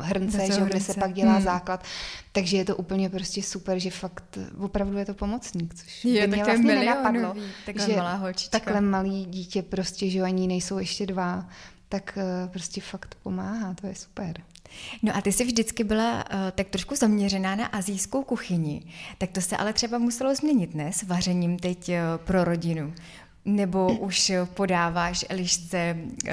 [0.00, 1.42] e, hrnce, že, kde se pak dělá hmm.
[1.42, 1.84] základ.
[2.32, 6.36] Takže je to úplně prostě super, že fakt opravdu je to pomocník, což je, by
[6.36, 7.34] mě vlastně nenapadlo,
[7.86, 8.58] že malá holčička.
[8.58, 11.46] takhle malý dítě prostě, že ani nejsou ještě dva,
[11.88, 14.42] tak uh, prostě fakt pomáhá, to je super.
[15.02, 18.82] No a ty jsi vždycky byla uh, tak trošku zaměřená na azijskou kuchyni,
[19.18, 22.94] tak to se ale třeba muselo změnit, ne, s vařením teď uh, pro rodinu.
[23.44, 26.32] Nebo už podáváš Elišce uh,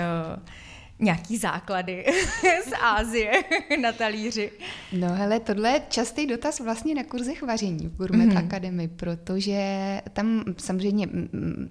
[1.00, 2.06] nějaký základy
[2.67, 3.32] z Ázie
[3.82, 4.52] na talíři?
[4.93, 8.45] No hele, tohle je častý dotaz vlastně na kurzech vaření v Gourmet mm-hmm.
[8.45, 9.62] Academy, protože
[10.13, 11.08] tam samozřejmě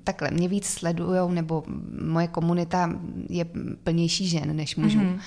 [0.05, 1.65] takhle mě víc sledujou, nebo
[2.03, 2.91] moje komunita
[3.29, 3.45] je
[3.85, 4.99] plnější žen než mužů.
[4.99, 5.21] Mm-hmm.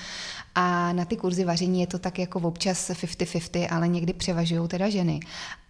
[0.54, 4.88] A na ty kurzy vaření je to tak jako občas 50-50, ale někdy převažují teda
[4.88, 5.20] ženy.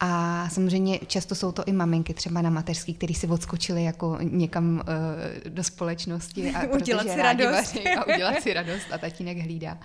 [0.01, 4.75] A samozřejmě často jsou to i maminky třeba na mateřský, který si odskočili jako někam
[4.75, 7.77] uh, do společnosti a udělat si radost.
[7.99, 9.79] a udělat si radost a tatínek hlídá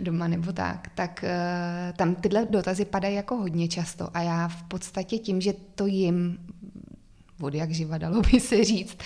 [0.00, 0.88] doma nebo tak.
[0.94, 5.52] Tak uh, tam tyhle dotazy padají jako hodně často a já v podstatě tím, že
[5.74, 6.38] to jim
[7.40, 8.98] od jak živa dalo by se říct,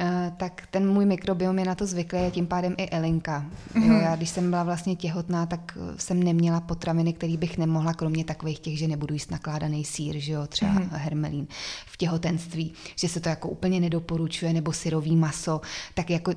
[0.00, 3.46] Eh, tak ten můj mikrobiom je na to zvyklý a tím pádem i Elinka.
[3.74, 4.00] Jo, mhm.
[4.00, 8.24] já když jsem byla vlastně těhotná, tak eh, jsem neměla potraviny, které bych nemohla, kromě
[8.24, 10.88] takových těch, že nebudu jíst nakládaný sír, že jo, třeba mm.
[10.92, 11.46] hermelín
[11.86, 15.60] v těhotenství, že se to jako úplně nedoporučuje, nebo syrový maso,
[15.94, 16.32] tak jako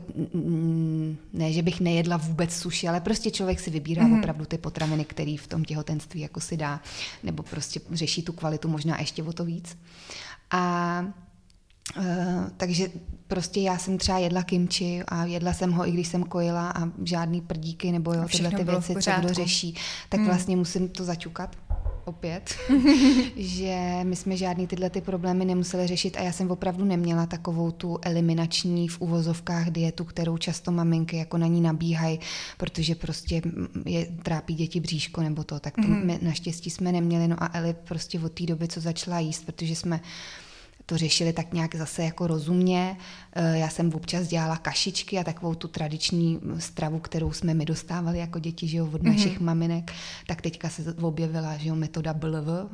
[1.34, 4.20] ne, že bych nejedla vůbec suši, ale prostě člověk si vybírá mm.
[4.20, 6.82] opravdu ty potraviny, které v tom těhotenství jako si dá,
[7.24, 9.78] nebo prostě řeší tu kvalitu možná ještě o to víc.
[10.52, 11.06] A
[11.98, 12.04] Uh,
[12.58, 12.90] takže
[13.28, 16.92] prostě já jsem třeba jedla kimči a jedla jsem ho, i když jsem kojila a
[17.04, 19.76] žádný prdíky nebo jo, tyhle ty věci, co kdo řeší,
[20.10, 20.28] tak hmm.
[20.28, 21.56] vlastně musím to začukat
[22.06, 22.56] opět,
[23.36, 27.72] že my jsme žádný tyhle ty problémy nemuseli řešit a já jsem opravdu neměla takovou
[27.72, 32.20] tu eliminační v uvozovkách dietu, kterou často maminky jako na ní nabíhají,
[32.58, 33.42] protože prostě
[33.86, 36.06] je, trápí děti bříško nebo to, tak to mm-hmm.
[36.06, 39.76] my naštěstí jsme neměli, no a Eli prostě od té doby, co začala jíst, protože
[39.76, 40.00] jsme
[40.92, 42.98] to řešili tak nějak zase jako rozumně.
[43.34, 48.20] Eh, já jsem občas dělala kašičky a takovou tu tradiční stravu, kterou jsme my dostávali
[48.20, 49.44] jako děti, že jo, od našich mm-hmm.
[49.44, 49.92] maminek,
[50.28, 52.72] tak teďka se objevila, že jo, metoda BLV,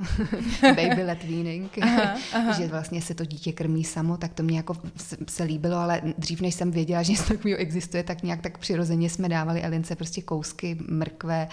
[0.61, 2.51] baby let weaning, aha, aha.
[2.51, 4.77] že vlastně se to dítě krmí samo, tak to mě jako
[5.29, 9.09] se líbilo, ale dřív než jsem věděla, že něco takového existuje, tak nějak tak přirozeně
[9.09, 11.47] jsme dávali Elince prostě kousky, mrkve,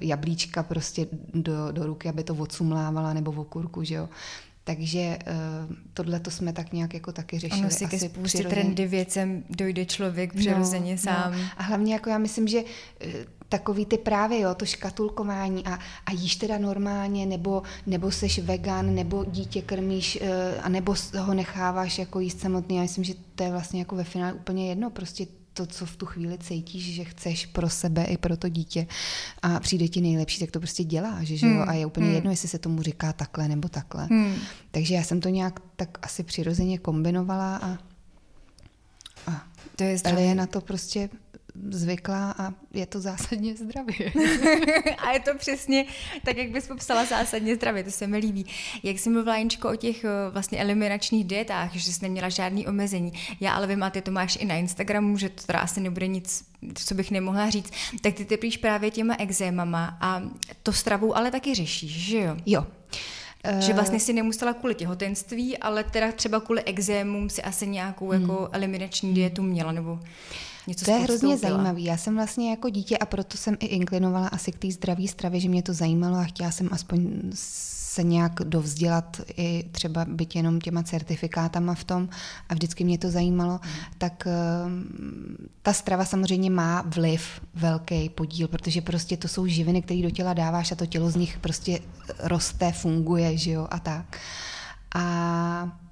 [0.00, 4.08] jablíčka prostě do, do ruky, aby to odsumlávala, nebo v okurku, že jo.
[4.66, 7.60] Takže uh, tohle to jsme tak nějak jako taky řešili.
[7.60, 11.32] Ono si ke spoustě trendy věcem dojde člověk no, přirozeně no, sám.
[11.32, 11.38] No.
[11.56, 13.10] A hlavně jako já myslím, že uh,
[13.48, 18.94] takový ty právě, jo, to škatulkování a, a jíš teda normálně, nebo, nebo seš vegan,
[18.94, 20.28] nebo dítě krmíš, uh,
[20.62, 22.76] a nebo ho necháváš jako jíst samotný.
[22.76, 25.96] Já myslím, že to je vlastně jako ve finále úplně jedno, prostě to, co v
[25.96, 28.86] tu chvíli cítíš, že chceš pro sebe i pro to dítě
[29.42, 31.56] a přijde ti nejlepší, tak to prostě děláš, že hmm.
[31.56, 31.64] jo?
[31.68, 32.14] A je úplně hmm.
[32.14, 34.06] jedno, jestli se tomu říká takhle nebo takhle.
[34.06, 34.34] Hmm.
[34.70, 37.78] Takže já jsem to nějak tak asi přirozeně kombinovala a,
[39.26, 41.08] a to je je na to prostě
[41.70, 44.12] zvyklá a je to zásadně zdravě.
[44.98, 45.86] a je to přesně
[46.24, 48.46] tak, jak bys popsala zásadně zdravě, to se mi líbí.
[48.82, 53.12] Jak jsi mluvila, Jeničko, o těch eh, vlastně eliminačních dietách, že jsi neměla žádný omezení.
[53.40, 56.06] Já ale vím, a ty to máš i na Instagramu, že to teda asi nebude
[56.06, 57.72] nic, co bych nemohla říct.
[58.00, 60.22] Tak ty typíš právě těma exémama a
[60.62, 62.36] to stravou ale taky řešíš, že jo?
[62.46, 62.66] Jo.
[63.58, 68.08] Že eh, vlastně si nemusela kvůli těhotenství, ale teda třeba kvůli exémům si asi nějakou
[68.08, 68.20] hmm.
[68.20, 70.00] jako eliminační dietu měla, nebo
[70.66, 71.80] něco To je hrozně zajímavé.
[71.80, 75.40] Já jsem vlastně jako dítě a proto jsem i inklinovala asi k té zdravé stravě,
[75.40, 77.10] že mě to zajímalo a chtěla jsem aspoň
[77.94, 82.08] se nějak dovzdělat i třeba být jenom těma certifikátama v tom
[82.48, 83.70] a vždycky mě to zajímalo, mm.
[83.98, 84.72] tak uh,
[85.62, 90.32] ta strava samozřejmě má vliv, velký podíl, protože prostě to jsou živiny, které do těla
[90.32, 91.78] dáváš a to tělo z nich prostě
[92.18, 94.18] roste, funguje, že jo, a tak.
[94.94, 95.83] A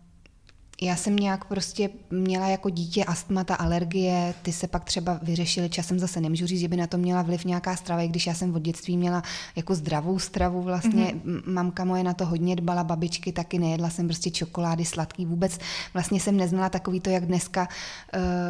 [0.83, 5.99] já jsem nějak prostě měla jako dítě astmata, alergie, ty se pak třeba vyřešily časem
[5.99, 6.21] zase.
[6.21, 8.63] Nemůžu říct, že by na to měla vliv nějaká strava, i když já jsem od
[8.63, 9.23] dětství měla
[9.57, 11.05] jako zdravou stravu vlastně.
[11.05, 11.53] Mm-hmm.
[11.53, 15.59] Mamka moje na to hodně dbala, babičky taky nejedla jsem prostě čokolády, sladký vůbec.
[15.95, 17.69] Vlastně jsem neznala takový to, jak dneska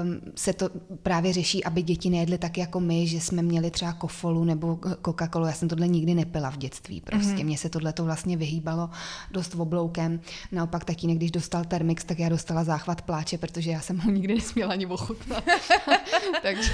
[0.02, 0.70] um, se to
[1.02, 5.46] právě řeší, aby děti nejedly tak jako my, že jsme měli třeba kofolu nebo Coca-Colu.
[5.46, 7.28] Já jsem tohle nikdy nepila v dětství prostě.
[7.28, 7.44] Mm-hmm.
[7.44, 8.90] Mně se tohle to vlastně vyhýbalo
[9.30, 10.20] dost obloukem.
[10.52, 14.34] Naopak tatínek, když dostal termix, tak já dostala záchvat pláče, protože já jsem ho nikdy
[14.34, 15.44] nesměla ani ochutnat.
[16.42, 16.72] Takže,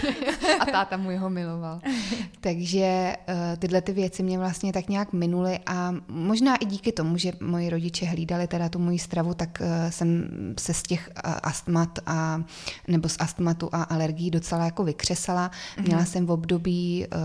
[0.60, 1.80] a táta mu jeho miloval.
[2.40, 7.16] Takže uh, tyhle ty věci mě vlastně tak nějak minuly a možná i díky tomu,
[7.16, 11.32] že moji rodiče hlídali teda tu moji stravu, tak uh, jsem se z těch uh,
[11.42, 12.42] astmat a
[12.88, 15.50] nebo z astmatu a alergií docela jako vykřesala.
[15.50, 15.86] Mm-hmm.
[15.86, 17.18] Měla jsem v období uh,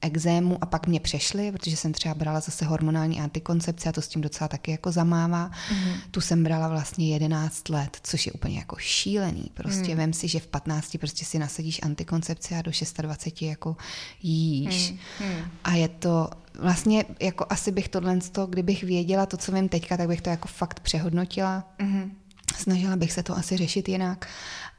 [0.00, 4.08] exému a pak mě přešly, protože jsem třeba brala zase hormonální antikoncepci a to s
[4.08, 5.50] tím docela taky jako zamává.
[5.50, 5.96] Mm-hmm.
[6.10, 9.50] Tu jsem brala vlastně 11 let, což je úplně jako šílený.
[9.54, 9.96] Prostě hmm.
[9.96, 12.70] vem si, že v 15 prostě si nasadíš antikoncepci a do
[13.02, 13.76] 26 jako
[14.22, 14.94] jíš.
[15.18, 15.30] Hmm.
[15.30, 15.50] Hmm.
[15.64, 20.08] A je to vlastně jako asi bych tohle, kdybych věděla to, co vím teďka, tak
[20.08, 21.74] bych to jako fakt přehodnotila.
[21.78, 22.12] Hmm.
[22.56, 24.28] Snažila bych se to asi řešit jinak.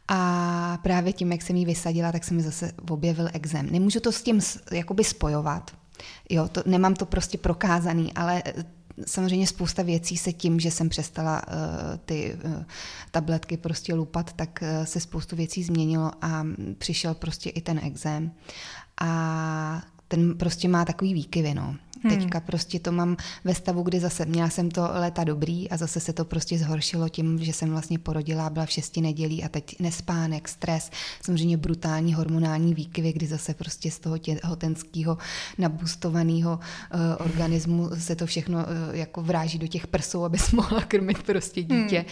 [0.08, 3.70] A právě tím, jak jsem ji vysadila, tak se mi zase objevil exém.
[3.72, 5.72] Nemůžu to s tím jakoby spojovat,
[6.30, 8.44] Jo, to, nemám to prostě prokázaný, ale
[9.05, 11.53] samozřejmě spousta věcí se tím, že jsem přestala uh,
[12.05, 12.63] ty uh,
[13.12, 16.45] tabletky prostě lupat, tak uh, se spoustu věcí změnilo a
[16.77, 18.31] přišel prostě i ten exém.
[19.01, 21.75] A ten prostě má takový výkyvy, no.
[22.03, 22.17] Hmm.
[22.17, 25.99] Teďka prostě to mám ve stavu, kdy zase měla jsem to léta dobrý a zase
[25.99, 29.79] se to prostě zhoršilo tím, že jsem vlastně porodila, byla v šesti nedělí a teď
[29.79, 35.17] nespánek, stres, samozřejmě brutální hormonální výkyvy, kdy zase prostě z toho těhotenského
[35.57, 41.23] nabustovaného uh, organismu se to všechno uh, jako vráží do těch prsou, aby mohla krmit
[41.23, 41.97] prostě dítě.
[41.97, 42.07] Hmm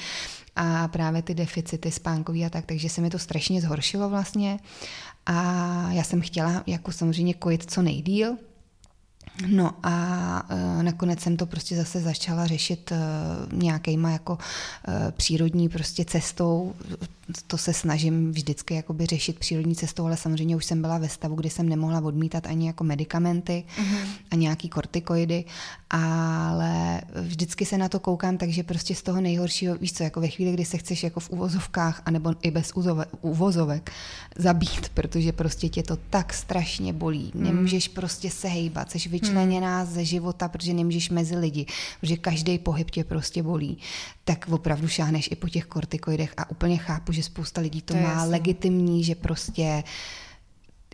[0.55, 4.59] a právě ty deficity spánkový a tak, takže se mi to strašně zhoršilo vlastně
[5.25, 5.35] a
[5.91, 8.37] já jsem chtěla jako samozřejmě kojit co nejdíl,
[9.47, 12.97] No a e, nakonec jsem to prostě zase začala řešit e,
[13.55, 14.37] nějakýma jako
[14.87, 16.73] e, přírodní prostě cestou.
[17.47, 21.35] To se snažím vždycky jakoby řešit přírodní cestou, ale samozřejmě už jsem byla ve stavu,
[21.35, 24.07] kdy jsem nemohla odmítat ani jako medicamenty mm-hmm.
[24.31, 25.45] a nějaký kortikoidy,
[25.89, 30.27] ale vždycky se na to koukám, takže prostě z toho nejhoršího, víš co, jako ve
[30.27, 32.71] chvíli, kdy se chceš jako v uvozovkách, anebo i bez
[33.21, 33.91] uvozovek
[34.35, 37.31] zabít, protože prostě tě to tak strašně bolí.
[37.35, 39.93] Nemůžeš prostě se hejbat, jsi vyčleněná hmm.
[39.93, 41.65] ze života, protože nemůžeš mezi lidi,
[41.99, 43.77] protože každý pohyb tě prostě bolí,
[44.23, 47.99] tak opravdu šáhneš i po těch kortikoidech a úplně chápu, že spousta lidí to, to
[47.99, 48.31] má jasný.
[48.31, 49.83] legitimní, že prostě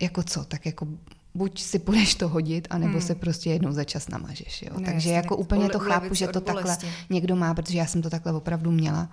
[0.00, 0.86] jako co, tak jako
[1.34, 3.02] buď si půjdeš to hodit, anebo hmm.
[3.02, 4.62] se prostě jednou za čas namažeš.
[4.62, 4.80] Jo?
[4.80, 6.78] Ne, Takže jasný, jako úplně to chápu, že to takhle
[7.10, 9.08] někdo má, protože já jsem to takhle opravdu měla.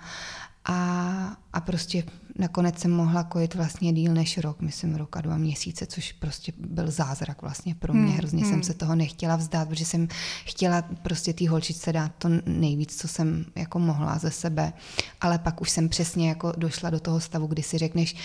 [0.71, 2.03] A, a prostě
[2.39, 6.53] nakonec jsem mohla kojit vlastně díl než rok, myslím rok a dva měsíce, což prostě
[6.58, 8.08] byl zázrak vlastně pro mě.
[8.08, 8.51] Hmm, Hrozně hmm.
[8.51, 10.08] jsem se toho nechtěla vzdát, protože jsem
[10.45, 14.73] chtěla prostě té holčičce dát to nejvíc, co jsem jako mohla ze sebe.
[15.21, 18.15] Ale pak už jsem přesně jako došla do toho stavu, kdy si řekneš,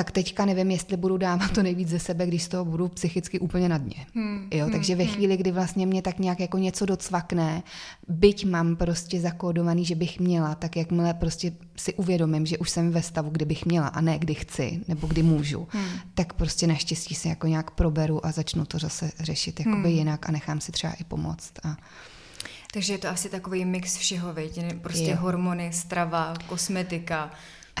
[0.00, 3.38] tak teďka nevím, jestli budu dávat to nejvíc ze sebe, když z toho budu psychicky
[3.38, 4.06] úplně na dně.
[4.14, 5.14] Hmm, jo, hmm, takže ve hmm.
[5.14, 7.62] chvíli, kdy vlastně mě tak nějak jako něco docvakne,
[8.08, 12.90] byť mám prostě zakódovaný, že bych měla, tak jakmile prostě si uvědomím, že už jsem
[12.90, 15.88] ve stavu, kdy bych měla a ne kdy chci nebo kdy můžu, hmm.
[16.14, 19.98] tak prostě naštěstí se jako nějak proberu a začnu to zase řešit jakoby hmm.
[19.98, 21.52] jinak a nechám si třeba i pomoct.
[21.64, 21.76] A...
[22.72, 24.60] Takže je to asi takový mix všeho, veď?
[24.82, 25.16] Prostě jo.
[25.20, 27.30] hormony, strava, kosmetika,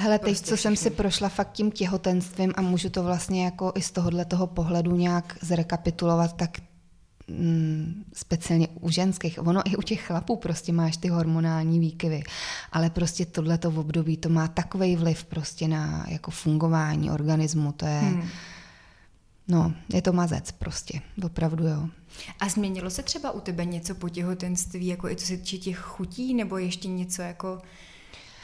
[0.00, 0.76] Hele, teď, prostě co všechny.
[0.76, 4.46] jsem si prošla fakt tím těhotenstvím a můžu to vlastně jako i z tohohle toho
[4.46, 6.58] pohledu nějak zrekapitulovat, tak
[7.28, 12.22] mm, speciálně u ženských, ono i u těch chlapů prostě máš ty hormonální výkyvy,
[12.72, 17.86] ale prostě tohleto v období to má takový vliv prostě na jako fungování organismu, to
[17.86, 18.28] je, hmm.
[19.48, 21.88] no, je to mazec prostě, opravdu jo.
[22.40, 25.78] A změnilo se třeba u tebe něco po těhotenství, jako i co se týče těch
[25.78, 27.58] chutí, nebo ještě něco jako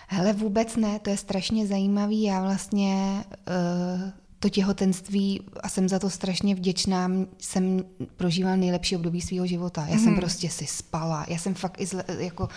[0.06, 2.22] Hele, vůbec ne, to je strašně zajímavý.
[2.22, 7.84] Já vlastně uh, to těhotenství, a jsem za to strašně vděčná, jsem
[8.16, 9.86] prožívala nejlepší období svého života.
[9.86, 9.98] Já mm.
[9.98, 10.20] jsem mhm.
[10.20, 12.48] prostě si spala, já jsem fakt i zle, jako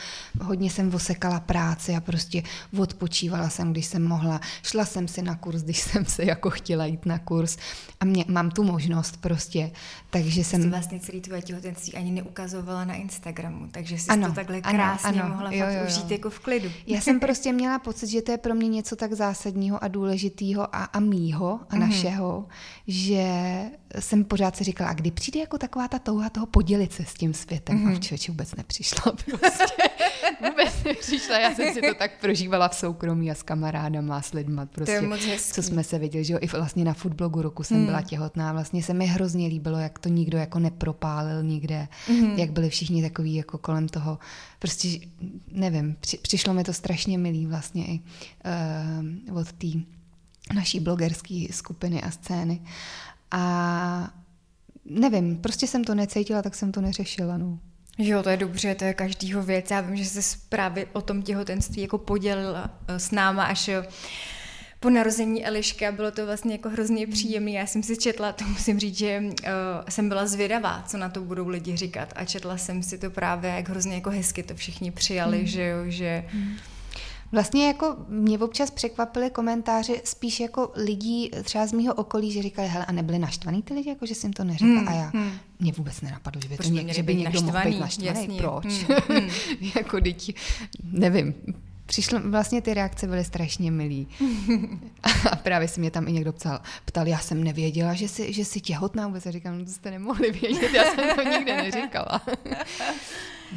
[0.42, 2.44] hodně jsem osekala práci a prostě
[2.80, 4.42] odpočívala jsem, když jsem mohla.
[4.64, 7.58] Šla jsem si na kurz, když jsem se jako chtěla jít na kurz
[8.00, 9.72] a mě, mám tu možnost prostě,
[10.10, 10.62] takže jsem...
[10.62, 15.10] Jsi vlastně celý tvoje těhotenství ani neukazovala na Instagramu, takže jsi ano, to takhle krásně
[15.10, 15.88] ano, ano, mohla jo, jo, jo.
[15.88, 16.70] užít jako v klidu.
[16.88, 20.76] Já jsem prostě měla pocit, že to je pro mě něco tak zásadního a důležitého
[20.76, 21.80] a, a mýho a mm-hmm.
[21.80, 22.48] našeho,
[22.88, 23.26] že
[24.00, 27.14] jsem pořád si říkala, a kdy přijde jako taková ta touha toho podělit se s
[27.14, 27.78] tím světem.
[27.78, 27.92] Mm-hmm.
[27.92, 29.12] A v člověče vůbec nepřišla.
[29.12, 29.74] Prostě.
[30.50, 31.40] vůbec nepřišla.
[31.40, 34.66] Já jsem si to tak prožívala v soukromí a s kamarádama a s lidma.
[34.66, 35.54] Prostě, to je moc hezký.
[35.54, 37.86] Co jsme se viděli, že jo, i vlastně na foodblogu roku jsem mm.
[37.86, 38.54] byla těhotná.
[38.54, 41.88] Vlastně se mi hrozně líbilo, jak to nikdo jako nepropálil nikde.
[42.10, 42.32] Mm.
[42.38, 44.20] Jak byli všichni takový jako kolem toho.
[44.60, 44.88] Prostě
[45.52, 48.00] nevím, při, přišlo mi to strašně milý vlastně i
[49.30, 49.68] uh, od té
[50.54, 52.62] naší blogerské skupiny a scény.
[53.32, 54.14] A
[54.86, 57.38] nevím, prostě jsem to necítila, tak jsem to neřešila.
[57.38, 57.60] No.
[57.98, 59.72] Jo, to je dobře, to je každýho věc.
[59.72, 63.84] Já vím, že se právě o tom těhotenství jako podělila eh, s náma až eh,
[64.80, 67.52] po narození Elišky a bylo to vlastně jako hrozně příjemné.
[67.52, 69.30] Já jsem si četla, to musím říct, že uh,
[69.90, 73.52] jsem byla zvědavá, co na to budou lidi říkat a četla jsem si to právě,
[73.52, 75.46] jak hrozně jako hezky to všichni přijali, mm.
[75.46, 76.26] že jo, že...
[76.34, 76.56] Mm
[77.32, 82.68] Vlastně jako mě občas překvapily komentáře spíš jako lidí třeba z mého okolí, že říkali,
[82.68, 84.68] hele, a nebyli naštvaný ty lidi, jako že jsem to neřekla.
[84.68, 85.32] Hmm, a já, hmm.
[85.60, 88.20] mě vůbec nenapadlo, že by, to něk, že by někdo mohl být naštvaný.
[88.20, 88.38] Jasný.
[88.38, 88.66] Proč?
[88.66, 89.30] Hmm, hmm.
[89.76, 90.34] jako děti,
[90.84, 91.34] nevím,
[91.90, 94.08] přišlo, vlastně ty reakce byly strašně milý.
[95.32, 98.46] A právě si mě tam i někdo ptal, ptal, já jsem nevěděla, že jsi, že
[98.46, 99.26] jsi těhotná vůbec.
[99.26, 102.22] A říkám, no to jste nemohli vědět, já jsem to nikdy neříkala.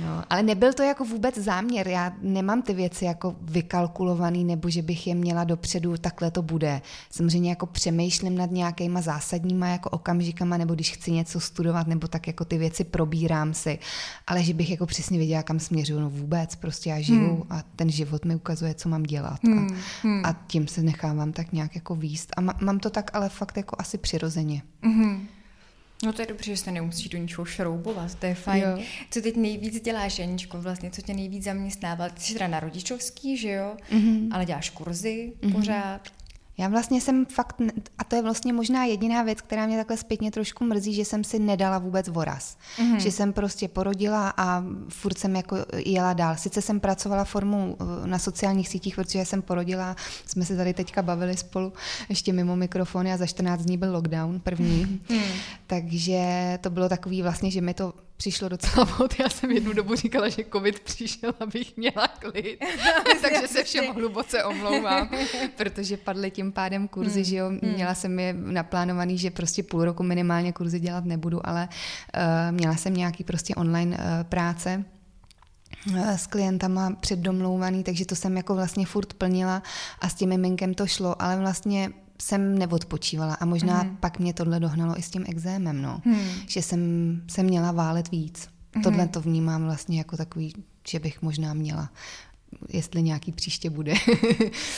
[0.00, 1.88] No, ale nebyl to jako vůbec záměr.
[1.88, 6.82] Já nemám ty věci jako vykalkulovaný, nebo že bych je měla dopředu, takhle to bude.
[7.10, 12.26] Samozřejmě jako přemýšlím nad nějakýma zásadníma jako okamžikama, nebo když chci něco studovat, nebo tak
[12.26, 13.78] jako ty věci probírám si.
[14.26, 16.54] Ale že bych jako přesně věděla, kam směřuju, no vůbec.
[16.56, 17.42] Prostě já žiju hmm.
[17.50, 19.38] a ten život mi ukazuje, co mám dělat.
[19.44, 19.58] Hmm.
[19.58, 20.22] A, hmm.
[20.24, 22.32] a tím se nechávám tak nějak jako výst.
[22.36, 24.62] A mám to tak ale fakt jako asi přirozeně.
[24.82, 25.28] Hmm.
[26.04, 28.62] No to je dobře, že se nemusíš do ničeho šroubovat, to je fajn.
[28.62, 28.78] Jo.
[29.10, 32.08] Co teď nejvíc děláš, Janičko, vlastně, co tě nejvíc zaměstnává?
[32.08, 33.76] Ty jsi teda na rodičovský, že jo?
[33.90, 34.28] Mm-hmm.
[34.30, 35.52] Ale děláš kurzy mm-hmm.
[35.52, 36.08] pořád.
[36.62, 37.62] Já vlastně jsem fakt,
[37.98, 41.24] a to je vlastně možná jediná věc, která mě takhle zpětně trošku mrzí, že jsem
[41.24, 42.56] si nedala vůbec voraz.
[42.78, 42.96] Mm-hmm.
[42.96, 46.36] Že jsem prostě porodila a furt jsem jako jela dál.
[46.36, 49.96] Sice jsem pracovala formou eh, na sociálních sítích, protože jsem porodila,
[50.26, 51.72] jsme se tady teďka bavili spolu
[52.08, 55.00] ještě mimo mikrofony a za 14 dní byl lockdown první.
[55.08, 55.18] Mm.
[55.66, 59.14] Takže to bylo takový vlastně, že mi to přišlo docela vod.
[59.20, 62.58] Já jsem jednu dobu říkala, že covid přišel, abych měla klid.
[63.22, 65.10] Takže se všem hluboce omlouvám,
[65.56, 67.24] protože padly tím pádem kurzy, hmm.
[67.24, 67.48] že jo.
[67.48, 67.72] Hmm.
[67.74, 72.76] Měla jsem je naplánovaný, že prostě půl roku minimálně kurzy dělat nebudu, ale uh, měla
[72.76, 74.84] jsem nějaký prostě online uh, práce
[75.96, 79.62] eh, s klientama předdomlouvaný, takže to jsem jako vlastně furt plnila
[80.00, 81.90] a s tím miminkem to šlo, ale vlastně
[82.22, 83.96] jsem neodpočívala a možná mm.
[83.96, 86.02] pak mě tohle dohnalo i s tím exémem, no.
[86.04, 86.18] Mm.
[86.48, 86.80] Že jsem
[87.30, 88.48] se měla válet víc.
[88.76, 88.82] Mm.
[88.82, 90.52] Tohle to vnímám vlastně jako takový,
[90.88, 91.90] že bych možná měla
[92.68, 93.94] jestli nějaký příště bude,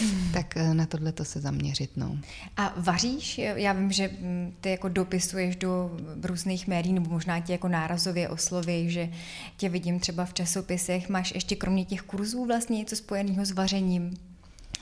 [0.02, 0.30] mm.
[0.32, 1.90] tak eh, na tohle to se zaměřit.
[1.96, 2.18] No.
[2.56, 3.38] A vaříš?
[3.38, 8.28] Já vím, že mm, ty jako dopisuješ do různých médií, nebo možná tě jako nárazově
[8.28, 9.08] osloví, že
[9.56, 11.08] tě vidím třeba v časopisech.
[11.08, 14.14] Máš ještě kromě těch kurzů vlastně něco spojeného s vařením?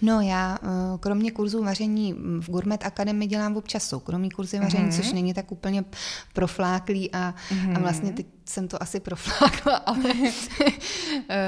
[0.03, 0.67] No já eh,
[1.01, 4.97] kromě kurzů vaření v Gourmet Academy dělám občas soukromý kurzy vaření, mm-hmm.
[4.97, 5.85] což není tak úplně
[6.33, 7.77] profláklý a, mm-hmm.
[7.77, 10.13] a vlastně teď jsem to asi proflákla, ale
[11.31, 11.39] eh,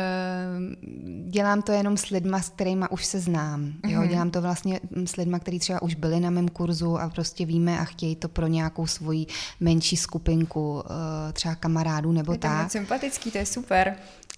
[1.29, 3.73] dělám to jenom s lidma, s kterými už se znám.
[3.87, 4.01] Jo?
[4.01, 4.09] Mm-hmm.
[4.09, 7.79] Dělám to vlastně s lidma, kteří třeba už byli na mém kurzu a prostě víme
[7.79, 9.27] a chtějí to pro nějakou svoji
[9.61, 12.71] menší skupinku, eh, třeba kamarádů nebo je to tak.
[12.71, 13.97] sympatický, to je super.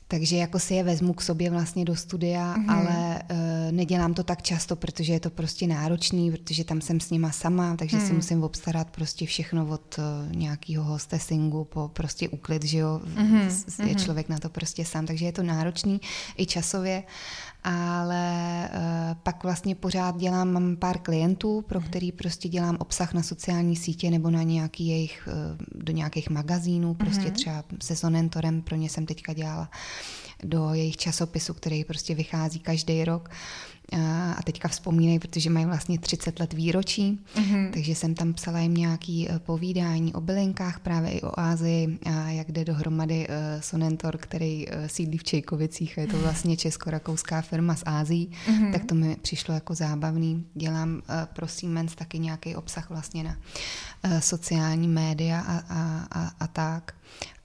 [0.08, 2.70] Takže jako si je vezmu k sobě vlastně do studia, mm-hmm.
[2.70, 3.36] ale uh,
[3.70, 7.76] nedělám to tak často, protože je to prostě náročný, protože tam jsem s nima sama,
[7.76, 8.02] takže mm.
[8.02, 8.16] si mhm.
[8.16, 13.86] musím obstarat prostě všechno od uh, nějakého hostesingu po prostě úklid, že jo, mm-hmm.
[13.86, 14.04] je mhm.
[14.04, 16.00] člověk na to prostě sám, takže je to náročný
[16.38, 17.02] i časově,
[17.66, 21.86] ale uh, pak vlastně pořád dělám, mám pár klientů, pro mm.
[21.86, 26.94] který prostě dělám obsah na sociální sítě nebo na nějaký jejich, uh, do nějakých magazínů,
[26.94, 27.30] prostě mm.
[27.30, 29.70] třeba se Sonentorem, pro ně jsem teďka dělala
[30.44, 33.30] do jejich časopisu, který prostě vychází každý rok.
[34.38, 37.70] A teďka vzpomínají, protože mají vlastně 30 let výročí, mm-hmm.
[37.70, 42.30] takže jsem tam psala jim nějaký eh, povídání o bylinkách, právě i o Ázii, a
[42.30, 47.42] jak jde dohromady uh, Sonentor, který uh, sídlí v Čejkovicích, a je to vlastně česko-rakouská
[47.42, 48.72] firma z Ázii, mm-hmm.
[48.72, 50.44] tak to mi přišlo jako zábavný.
[50.54, 53.36] Dělám pro Siemens taky nějaký obsah vlastně na
[54.20, 56.94] sociální média a, a, a, a tak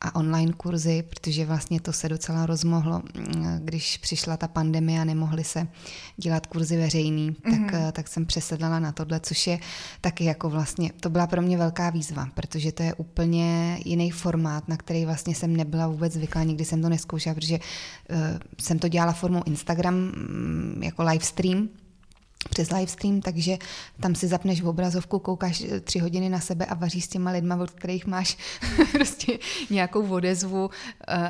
[0.01, 3.01] a online kurzy, protože vlastně to se docela rozmohlo,
[3.59, 5.67] když přišla ta pandemie a nemohly se
[6.17, 7.67] dělat kurzy veřejný, mm-hmm.
[7.67, 9.59] tak, eh, tak jsem přesedlala na tohle, což je
[10.01, 14.67] taky jako vlastně, to byla pro mě velká výzva, protože to je úplně jiný formát,
[14.67, 18.17] na který vlastně jsem nebyla vůbec zvyklá, nikdy jsem to neskoušela, protože uh,
[18.59, 21.69] jsem to dělala formou Instagram um, jako live stream,
[22.49, 23.57] přes livestream, takže
[23.99, 27.31] tam si zapneš v obrazovku, koukáš eh, tři hodiny na sebe a vaříš s těma
[27.31, 28.37] lidma, od kterých máš
[28.91, 30.69] prostě nějakou odezvu,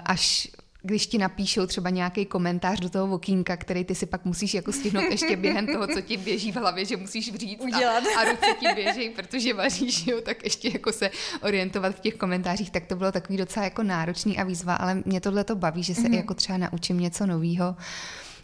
[0.05, 0.47] až
[0.83, 4.71] když ti napíšou třeba nějaký komentář do toho okýnka, který ty si pak musíš jako
[4.71, 8.03] stihnout ještě během toho, co ti běží v hlavě, že musíš vřít Udělat.
[8.17, 11.11] A, a ruce ti běží, protože vaříš, jo, tak ještě jako se
[11.41, 15.21] orientovat v těch komentářích, tak to bylo takový docela jako náročný a výzva, ale mě
[15.21, 16.15] tohle to baví, že se mm-hmm.
[16.15, 17.75] jako třeba naučím něco nového.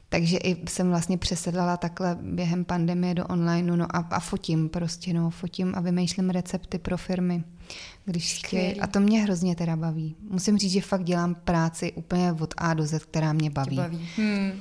[0.10, 5.14] Takže i jsem vlastně přesedlala takhle během pandemie do online no a, a fotím prostě,
[5.14, 7.44] no, fotím a vymýšlím recepty pro firmy.
[8.06, 8.80] Když chtějí.
[8.80, 10.16] A to mě hrozně teda baví.
[10.30, 13.76] Musím říct, že fakt dělám práci úplně od A do Z, která mě baví.
[13.78, 14.10] baví.
[14.16, 14.52] Hmm.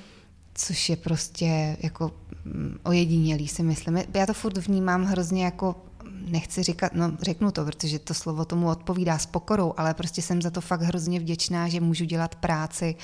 [0.54, 2.10] Což je prostě jako
[2.44, 3.98] mm, ojedinělý, si myslím.
[4.14, 5.85] Já to furt vnímám hrozně jako
[6.26, 10.42] nechci říkat, no řeknu to, protože to slovo tomu odpovídá s pokorou, ale prostě jsem
[10.42, 12.96] za to fakt hrozně vděčná, že můžu dělat práci,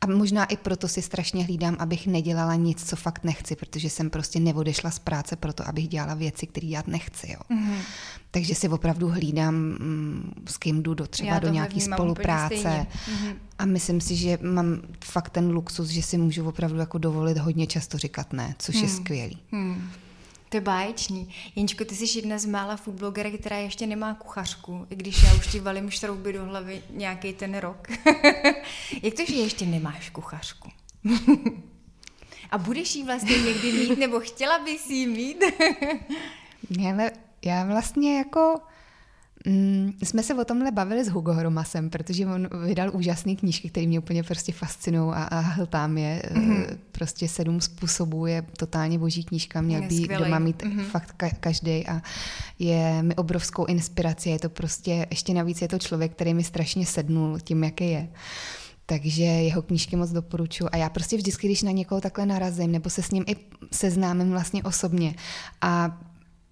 [0.00, 4.10] a možná i proto si strašně hlídám, abych nedělala nic, co fakt nechci, protože jsem
[4.10, 7.32] prostě neodešla z práce proto, abych dělala věci, které já nechci.
[7.32, 7.38] Jo.
[7.50, 7.76] Mm-hmm.
[8.30, 12.56] Takže si opravdu hlídám, mm, s kým jdu do třeba do nějaké spolupráce.
[12.56, 13.34] Mm-hmm.
[13.58, 17.66] A myslím si, že mám fakt ten luxus, že si můžu opravdu jako dovolit hodně
[17.66, 18.80] často říkat ne, což mm.
[18.80, 18.96] je mhm.
[18.96, 19.38] skvělý.
[19.52, 19.90] Mm.
[20.50, 21.34] To je báječný.
[21.56, 25.46] Jenčko, ty jsi jedna z mála foodblogerek, která ještě nemá kuchařku, i když já už
[25.46, 27.88] ti valím šrouby do hlavy nějaký ten rok.
[29.02, 30.70] Jak to, že ještě nemáš kuchařku?
[32.50, 35.44] A budeš jí vlastně někdy mít, nebo chtěla bys jí mít?
[36.80, 37.10] Hele,
[37.44, 38.60] já vlastně jako
[39.46, 43.86] Mm, jsme se o tomhle bavili s Hugo Hromasem, protože on vydal úžasné knížky, které
[43.86, 46.22] mě úplně prostě fascinují a, a hltám je.
[46.32, 46.66] Mm-hmm.
[46.92, 50.84] Prostě sedm způsobů je totálně boží knížka, měl by doma mít mm-hmm.
[50.84, 52.02] fakt ka- každý a
[52.58, 54.30] je mi obrovskou inspirací.
[54.30, 58.08] Je to prostě, ještě navíc je to člověk, který mi strašně sednul tím, jaký je.
[58.86, 60.68] Takže jeho knížky moc doporučuji.
[60.72, 63.36] A já prostě vždycky, když na někoho takhle narazím, nebo se s ním i
[63.72, 65.14] seznámím vlastně osobně
[65.60, 66.00] a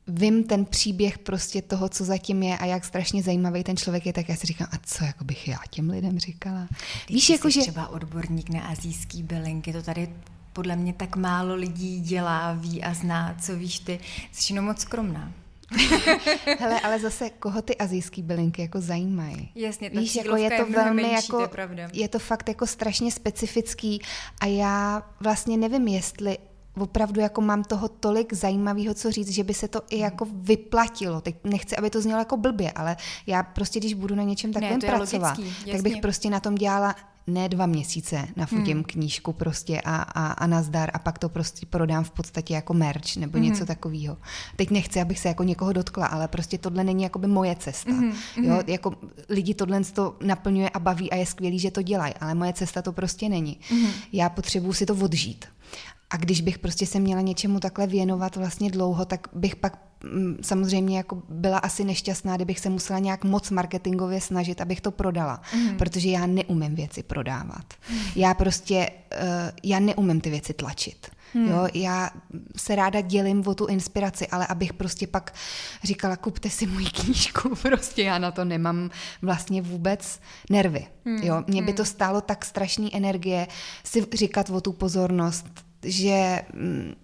[0.09, 4.13] vím ten příběh prostě toho, co zatím je a jak strašně zajímavý ten člověk je,
[4.13, 6.69] tak já si říkám, a co jako bych já těm lidem říkala?
[7.07, 7.61] Ty Víš, jako že...
[7.61, 10.09] třeba odborník na azijský bylinky, to tady
[10.53, 14.01] podle mě tak málo lidí dělá, ví a zná, co víš ty.
[14.33, 15.33] Jsi jenom moc skromná.
[16.59, 19.51] Hele, ale zase, koho ty azijský bylinky jako zajímají?
[19.55, 22.67] Jasně, Víš, jako je to je velmi menší, jako, to je, je to fakt jako
[22.67, 24.01] strašně specifický
[24.41, 26.39] a já vlastně nevím, jestli
[26.81, 30.05] opravdu jako mám toho tolik zajímavého, co říct, že by se to i hmm.
[30.05, 31.21] jako vyplatilo.
[31.21, 34.81] Teď nechci, aby to znělo jako blbě, ale já prostě, když budu na něčem takovém
[34.81, 36.95] pracovat, logický, tak bych prostě na tom dělala
[37.29, 38.85] ne dva měsíce nafotím hmm.
[38.85, 43.17] knížku prostě a, a, a nazdar a pak to prostě prodám v podstatě jako merch
[43.17, 43.47] nebo hmm.
[43.47, 44.17] něco takového.
[44.57, 47.93] Teď nechci, abych se jako někoho dotkla, ale prostě tohle není jako by moje cesta.
[47.93, 48.13] Hmm.
[48.37, 48.63] Jo, hmm.
[48.67, 48.95] jako
[49.29, 52.83] lidi tohle to naplňuje a baví a je skvělý, že to dělají, ale moje cesta
[52.83, 53.61] to prostě není.
[53.69, 53.91] Hmm.
[54.13, 55.47] Já potřebuji si to odžít.
[56.11, 60.37] A když bych prostě se měla něčemu takhle věnovat vlastně dlouho, tak bych pak mm,
[60.43, 65.41] samozřejmě jako byla asi nešťastná, kdybych se musela nějak moc marketingově snažit, abych to prodala,
[65.55, 65.77] mm.
[65.77, 67.75] protože já neumím věci prodávat.
[67.93, 67.99] Mm.
[68.17, 69.29] Já prostě, uh,
[69.63, 71.11] já neumím ty věci tlačit.
[71.35, 71.49] Hmm.
[71.49, 72.11] Jo, já
[72.57, 75.35] se ráda dělím o tu inspiraci, ale abych prostě pak
[75.85, 78.91] říkala, kupte si můj knížku, prostě já na to nemám
[79.23, 80.87] vlastně vůbec nervy.
[81.05, 81.19] Hmm.
[81.23, 81.93] Jo, mě by to hmm.
[81.93, 83.47] stálo tak strašný energie
[83.85, 85.47] si říkat o tu pozornost,
[85.83, 86.95] že mm,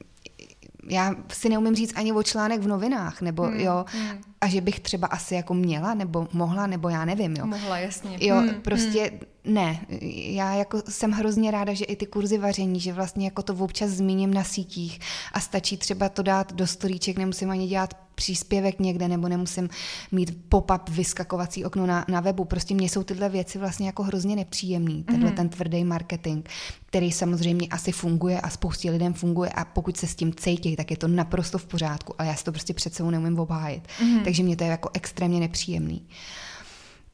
[0.88, 4.18] já si neumím říct ani o článek v novinách, nebo hmm, jo, hmm.
[4.40, 7.46] a že bych třeba asi jako měla, nebo mohla, nebo já nevím, jo.
[7.46, 8.18] Mohla, jasně.
[8.20, 9.10] Jo, hmm, prostě
[9.44, 9.54] hmm.
[9.54, 9.80] ne.
[10.10, 13.90] Já jako jsem hrozně ráda, že i ty kurzy vaření, že vlastně jako to občas
[13.90, 15.00] zmíním na sítích
[15.32, 19.68] a stačí třeba to dát do storíček, nemusím ani dělat příspěvek někde, nebo nemusím
[20.12, 22.44] mít pop-up vyskakovací okno na, na webu.
[22.44, 25.34] Prostě mně jsou tyhle věci vlastně jako hrozně nepříjemný, tenhle mm-hmm.
[25.34, 26.48] ten tvrdý marketing,
[26.86, 30.90] který samozřejmě asi funguje a spoustě lidem funguje a pokud se s tím cítí, tak
[30.90, 33.82] je to naprosto v pořádku, ale já si to prostě před sebou neumím obhájit.
[34.00, 34.24] Mm-hmm.
[34.24, 36.02] Takže mě to je jako extrémně nepříjemný.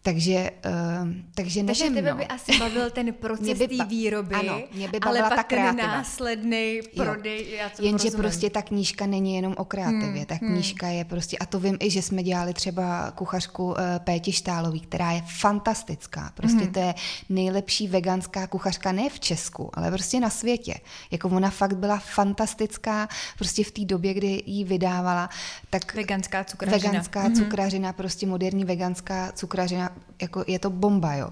[0.02, 2.16] Takže, uh, takže nevím, Takže tebe no.
[2.16, 5.76] by asi bavil ten proces té ba- výroby, ano, mě by ale pak ta ten
[5.76, 8.22] následný prodej, já to Jenže rozumím.
[8.22, 11.76] prostě ta knížka není jenom o kreativě, Hmm, ta knížka je prostě, a to vím
[11.80, 16.72] i, že jsme dělali třeba kuchařku uh, Péti Štálový, která je fantastická, prostě Hmm.
[16.72, 16.94] to je
[17.28, 20.74] nejlepší veganská kuchařka ne v Česku, ale prostě na světě.
[21.10, 25.30] Jako ona fakt byla fantastická, prostě v té době, kdy ji vydávala,
[25.70, 26.90] tak Veganská cukrařina.
[26.90, 27.34] veganská Mhm.
[27.34, 29.89] cukrařina, prostě moderní veganská cukrařina,
[30.22, 31.30] jako je to bomba, jo.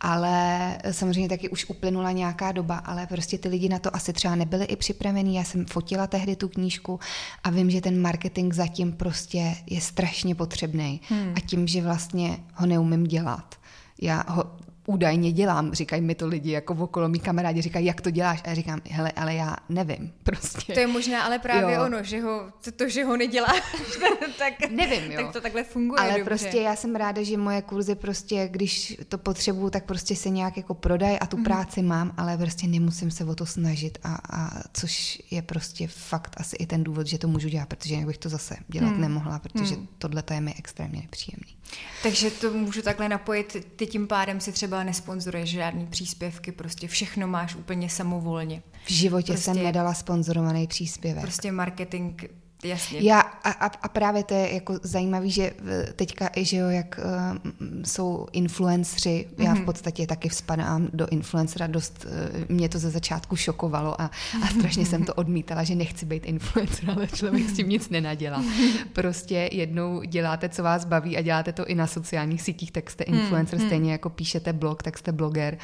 [0.00, 4.34] Ale samozřejmě taky už uplynula nějaká doba, ale prostě ty lidi na to asi třeba
[4.34, 5.34] nebyli i připravení.
[5.34, 7.00] Já jsem fotila tehdy tu knížku
[7.44, 11.00] a vím, že ten marketing zatím prostě je strašně potřebný.
[11.08, 11.32] Hmm.
[11.36, 13.54] A tím, že vlastně ho neumím dělat.
[14.02, 14.44] Já ho
[14.86, 18.42] údajně dělám, říkají mi to lidi jako okolo, mý kamarádi říkají, jak to děláš?
[18.44, 20.72] A já říkám, hele, ale já nevím, prostě.
[20.72, 21.84] To je možná ale právě Jo.
[21.84, 23.62] ono, že ho, to, to, že ho neděláš,
[24.38, 25.22] tak, Nevím, jo.
[25.22, 26.24] tak to takhle funguje Ale dobře.
[26.24, 30.56] prostě já jsem ráda, že moje kurzy prostě, když to potřebuju, tak prostě se nějak
[30.56, 31.44] jako prodají a tu mm.
[31.44, 36.36] práci mám, ale prostě nemusím se o to snažit a, a což je prostě fakt
[36.40, 39.00] asi i ten důvod, že to můžu dělat, protože jinak bych to zase dělat mm.
[39.00, 39.88] nemohla, protože mm.
[39.98, 41.56] tohle je mi extrémně nepříjemný.
[42.02, 47.26] Takže to můžu takhle napojit, ty tím pádem si třeba nesponzoruješ žádný příspěvky, prostě všechno
[47.26, 48.62] máš úplně samovolně.
[48.86, 51.22] V životě Prostě- jsem nedala sponzorovaný příspěvek.
[51.22, 52.22] Prostě marketing,
[52.66, 52.98] jasně.
[53.00, 56.68] Já a, a, a právě to je jako zajímavý, že eh, teďka i, že jo,
[56.68, 57.52] jak uh,
[57.84, 63.36] jsou influencři, já v podstatě taky spadám do influencera, dost uh, mě to ze začátku
[63.36, 64.10] šokovalo a,
[64.42, 68.44] a strašně jsem to odmítala, že nechci být influencer, ale člověk s tím nic nenadělá.
[68.92, 73.04] Prostě jednou děláte, co vás baví a děláte to i na sociálních sítích, tak jste
[73.04, 75.58] influencer, stejně jako píšete blog, tak jste bloger.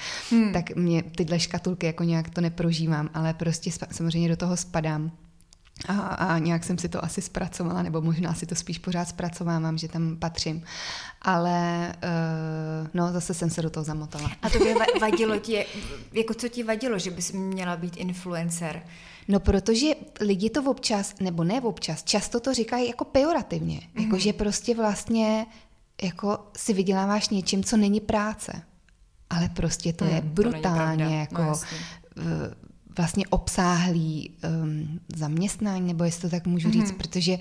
[0.53, 5.13] Tak mě tyhle škatulky jako nějak to neprožívám, ale prostě spa- samozřejmě do toho spadám.
[5.89, 9.79] A, a nějak jsem si to asi zpracovala, nebo možná si to spíš pořád zpracovávám,
[9.79, 10.65] že tam patřím.
[11.23, 11.93] Ale
[12.83, 14.31] uh, no, zase jsem se do toho zamotala.
[14.43, 15.65] A to by vadilo ti,
[16.13, 18.83] jako co ti vadilo, že bys měla být influencer?
[19.29, 19.87] No, protože
[20.21, 23.81] lidi to občas, nebo ne občas, často to říkají jako pejorativně.
[23.95, 24.05] Mm.
[24.05, 25.47] Jako, že prostě vlastně
[26.03, 28.63] jako si vyděláváš něčím, co není práce.
[29.31, 31.17] Ale prostě to Hmm, je to brutálně pravda.
[31.17, 31.53] jako No.
[32.97, 34.31] Vlastně obsáhlý
[34.63, 36.99] um, zaměstnání, nebo jestli to tak můžu říct, Mhm.
[36.99, 37.39] protože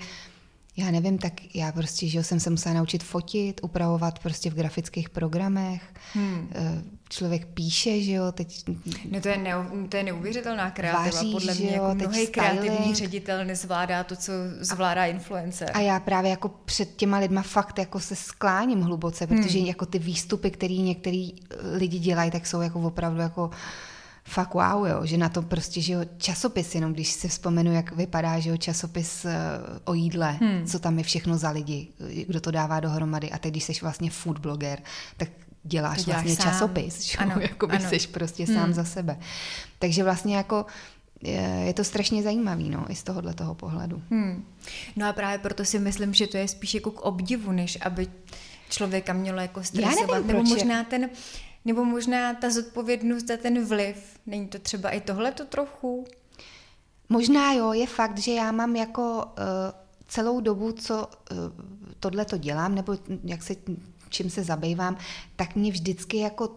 [0.76, 5.10] já nevím, tak já prostě, že jsem se musela naučit fotit, upravovat prostě v grafických
[5.10, 5.82] programech.
[6.14, 6.48] Hmm.
[6.54, 8.64] Eh, Člověk píše, že jo, teď
[9.10, 11.04] No to je, neu, to je neuvěřitelná kreativa.
[11.04, 15.70] Vaří, Podle že mě jo, jako mnohý kreativní ředitel nezvládá to, co zvládá influencer.
[15.74, 19.66] A já právě jako před těma lidma fakt jako se skláním hluboce, protože hmm.
[19.66, 21.32] jako ty výstupy, které některý
[21.74, 23.50] lidi dělají, tak jsou jako opravdu jako
[24.24, 27.96] fakt wow, jo, že na to prostě, že jo, časopis, jenom když si vzpomenu, jak
[27.96, 29.34] vypadá, že jo, časopis eh,
[29.84, 30.66] o jídle, hmm.
[30.66, 31.88] co tam je všechno za lidi,
[32.26, 34.82] kdo to dává dohromady a teď, když jsi vlastně food blogger,
[35.16, 35.28] tak
[35.64, 36.52] děláš, To děláš vlastně sám.
[36.52, 38.72] časopis, že Ano, jako by jsi prostě sám Hmm.
[38.74, 39.18] za sebe.
[39.78, 40.66] Takže vlastně jako
[41.22, 44.02] je, je to strašně zajímavý, no, i z tohohle toho pohledu.
[44.10, 44.44] Hmm.
[44.96, 48.06] No a právě proto si myslím, že to je spíš jako k obdivu, než aby
[48.70, 49.94] člověka mělo jako stresovat.
[50.08, 51.10] nevím, nebo proč je- možná ten,
[51.64, 53.96] nebo možná ta zodpovědnost za ten vliv.
[54.26, 56.04] Není to třeba i tohle to trochu?
[57.08, 59.44] Možná jo, je fakt, že já mám jako uh,
[60.08, 61.36] celou dobu, co uh,
[62.00, 63.54] tohle to dělám, nebo jak se
[64.12, 64.96] čím se zabývám,
[65.36, 66.54] tak mě vždycky jako uh,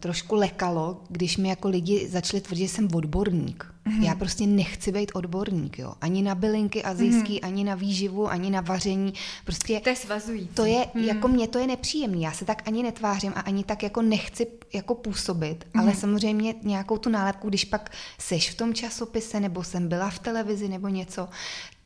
[0.00, 3.66] trošku lekalo, když mi jako lidi začali tvrdit, že jsem odborník.
[3.86, 4.02] Mm-hmm.
[4.02, 5.94] Já prostě nechci být odborník, jo.
[6.00, 7.46] Ani na bylinky azijský, mm-hmm.
[7.46, 9.14] ani na výživu, ani na vaření.
[9.44, 10.54] Prostě To je svazující.
[10.54, 11.04] to je, hmm.
[11.04, 14.46] jako mě to je nepříjemný, já se tak ani netvářím a ani tak jako nechci
[14.72, 15.82] jako působit, hmm.
[15.82, 20.18] ale samozřejmě nějakou tu nálepku, když pak seš v tom časopise, nebo jsem byla v
[20.18, 21.28] televizi, nebo něco,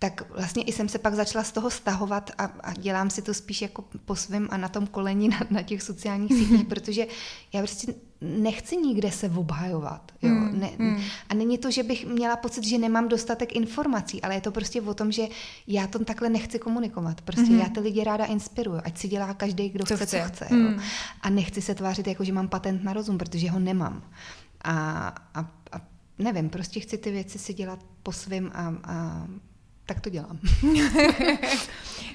[0.05, 3.35] tak vlastně i jsem se pak začala z toho stahovat a, a dělám si to
[3.35, 7.07] spíš jako po svém a na tom koleni na, na těch sociálních sítích, protože
[7.53, 10.13] já prostě nechci nikde se obhajovat.
[10.23, 10.31] Jo?
[10.31, 10.71] Hmm, Ne,
[11.29, 14.83] A není to, že bych měla pocit, že nemám dostatek informací, ale je to prostě
[14.83, 15.23] o tom, že
[15.67, 17.21] já to takhle nechci komunikovat.
[17.21, 20.23] Prostě já ty lidi ráda inspiruju, ať si dělá každý, kdo Co chce, chce.
[20.23, 20.47] co chce.
[20.51, 20.69] Jo?
[20.69, 20.81] Hmm.
[21.21, 24.03] A nechci se tvářit jako, že mám patent na rozum, protože ho nemám.
[24.65, 25.41] A, a,
[25.73, 25.81] a
[26.19, 29.27] nevím, prostě chci ty věci si dělat po svým a, a
[29.87, 30.39] tak to dělám.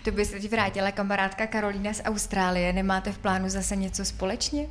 [0.04, 2.74] To by se ti vrátila kamarádka Karolína z Austrálie.
[2.74, 4.68] Nemáte v plánu zase něco společně?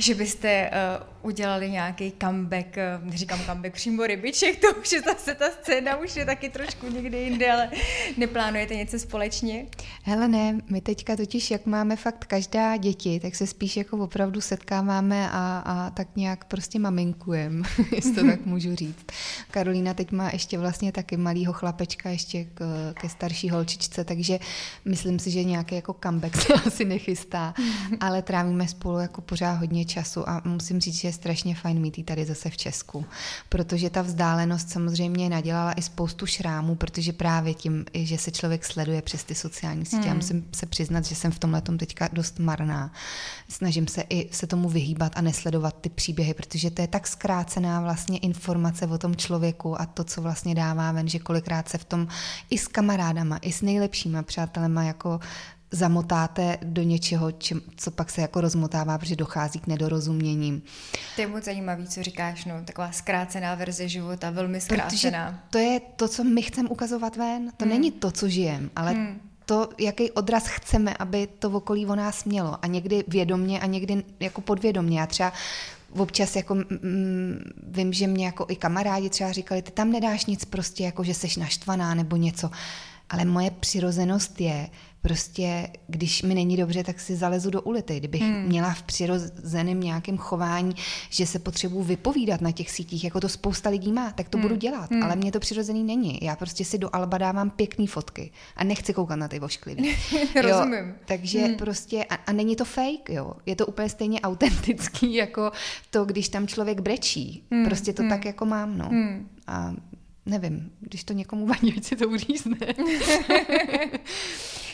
[0.00, 5.34] Že byste uh, udělali nějaký comeback, uh, neříkám comeback přímo rybiček, to už je zase
[5.34, 7.70] ta scéna, už je taky trošku někde jinde, ale
[8.16, 9.66] neplánujete něco společně?
[10.02, 14.40] Hele ne, my teďka totiž, jak máme fakt každá děti, tak se spíš jako opravdu
[14.40, 19.06] setkáváme a, a tak nějak prostě maminkujeme, jestli to tak můžu říct.
[19.50, 24.38] Karolína teď má ještě vlastně taky malýho chlapečka ještě k, ke starší holčičce, takže
[24.84, 27.54] myslím si, že nějaký jako comeback se asi nechystá,
[28.00, 31.98] ale trávíme spolu jako pořád hodně času a musím říct, že je strašně fajn mít
[31.98, 33.04] jí tady zase v Česku,
[33.48, 39.02] protože ta vzdálenost samozřejmě nadělala i spoustu šrámů, protože právě tím, že se člověk sleduje
[39.02, 39.96] přes ty sociální sítě.
[39.96, 40.08] Hmm.
[40.08, 42.92] Já musím se přiznat, že jsem v tomhle teďka dost marná.
[43.48, 47.80] Snažím se i se tomu vyhýbat a nesledovat ty příběhy, protože to je tak zkrácená
[47.80, 51.84] vlastně informace o tom člověku a to, co vlastně dává ven, že kolikrát se v
[51.84, 52.08] tom
[52.50, 55.20] i s kamarádama, i s nejlepšíma přátelema jako
[55.70, 60.62] zamotáte do něčeho, čem, co pak se jako rozmotává, protože dochází k nedorozuměním.
[61.16, 65.26] To je moc zajímavý, co říkáš, no, taková zkrácená verze života, velmi zkrácená.
[65.26, 67.74] Protože to je to, co my chceme ukazovat ven, to hmm.
[67.74, 69.20] není to, co žijem, ale hmm.
[69.44, 72.58] to, jaký odraz chceme, aby to v okolí o nás mělo.
[72.62, 75.00] A někdy vědomně a někdy jako podvědomně.
[75.00, 75.32] Já třeba
[75.98, 80.44] občas jako mm, vím, že mě jako i kamarádi třeba říkali, ty tam nedáš nic
[80.44, 82.50] prostě, jako že seš naštvaná nebo něco.
[83.10, 84.68] Ale moje přirozenost je,
[85.02, 87.96] prostě, když mi není dobře, tak si zalezu do ulity.
[87.96, 88.42] Kdybych hmm.
[88.42, 90.74] měla v přirozeném nějakém chování,
[91.10, 94.42] že se potřebuji vypovídat na těch sítích, jako to spousta lidí má, tak to hmm.
[94.42, 94.90] budu dělat.
[94.90, 95.02] Hmm.
[95.02, 96.18] Ale mě to přirozený není.
[96.22, 99.96] Já prostě si do Alba dávám pěkné fotky a nechci koukat na ty vošklivý.
[100.42, 100.94] Rozumím.
[101.04, 101.54] Takže hmm.
[101.54, 103.32] prostě, a, a není to fake, jo.
[103.46, 105.52] Je to úplně stejně autentický, jako
[105.90, 107.44] to, když tam člověk brečí.
[107.50, 107.64] Hmm.
[107.64, 108.10] Prostě to hmm.
[108.10, 108.88] tak jako mám, no.
[108.88, 109.28] Hmm.
[109.46, 109.74] A
[110.26, 112.56] nevím, když to někomu vadí, si to uřízne.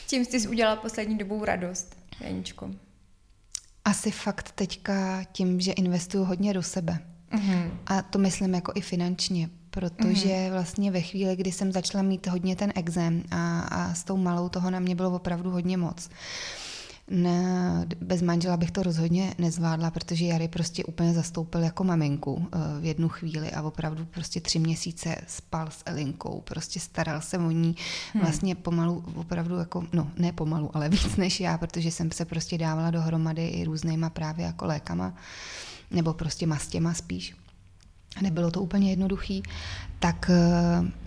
[0.06, 2.70] Čím jsi udělala poslední dobou radost, Janičko?
[3.84, 6.98] Asi fakt teďka tím, že investuju hodně do sebe.
[7.32, 7.70] Mm-hmm.
[7.86, 10.52] A to myslím jako i finančně, protože mm-hmm.
[10.52, 14.48] vlastně ve chvíli, kdy jsem začala mít hodně ten exém a, a s tou malou
[14.48, 16.10] toho na mě bylo opravdu hodně moc,
[17.10, 22.80] ne, bez manžela bych to rozhodně nezvládla, protože Jary prostě úplně zastoupil jako maminku eh,
[22.80, 27.50] v jednu chvíli a opravdu prostě tři měsíce spal s Elinkou, prostě staral se o
[27.50, 27.76] ní
[28.12, 28.22] hmm.
[28.22, 32.58] vlastně pomalu, opravdu jako, no ne pomalu, ale víc než já, protože jsem se prostě
[32.58, 35.14] dávala dohromady i různýma právě jako lékama,
[35.90, 37.36] nebo prostě mastěma spíš.
[38.22, 39.42] Nebylo to úplně jednoduchý,
[39.98, 41.05] tak eh,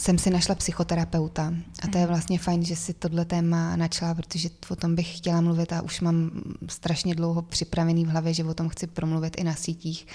[0.00, 2.08] jsem si našla psychoterapeuta a to je mhm.
[2.08, 6.00] vlastně fajn, že si tohle téma načala, protože o tom bych chtěla mluvit a už
[6.00, 6.30] mám
[6.68, 10.06] strašně dlouho připravený v hlavě, že o tom chci promluvit i na sítích.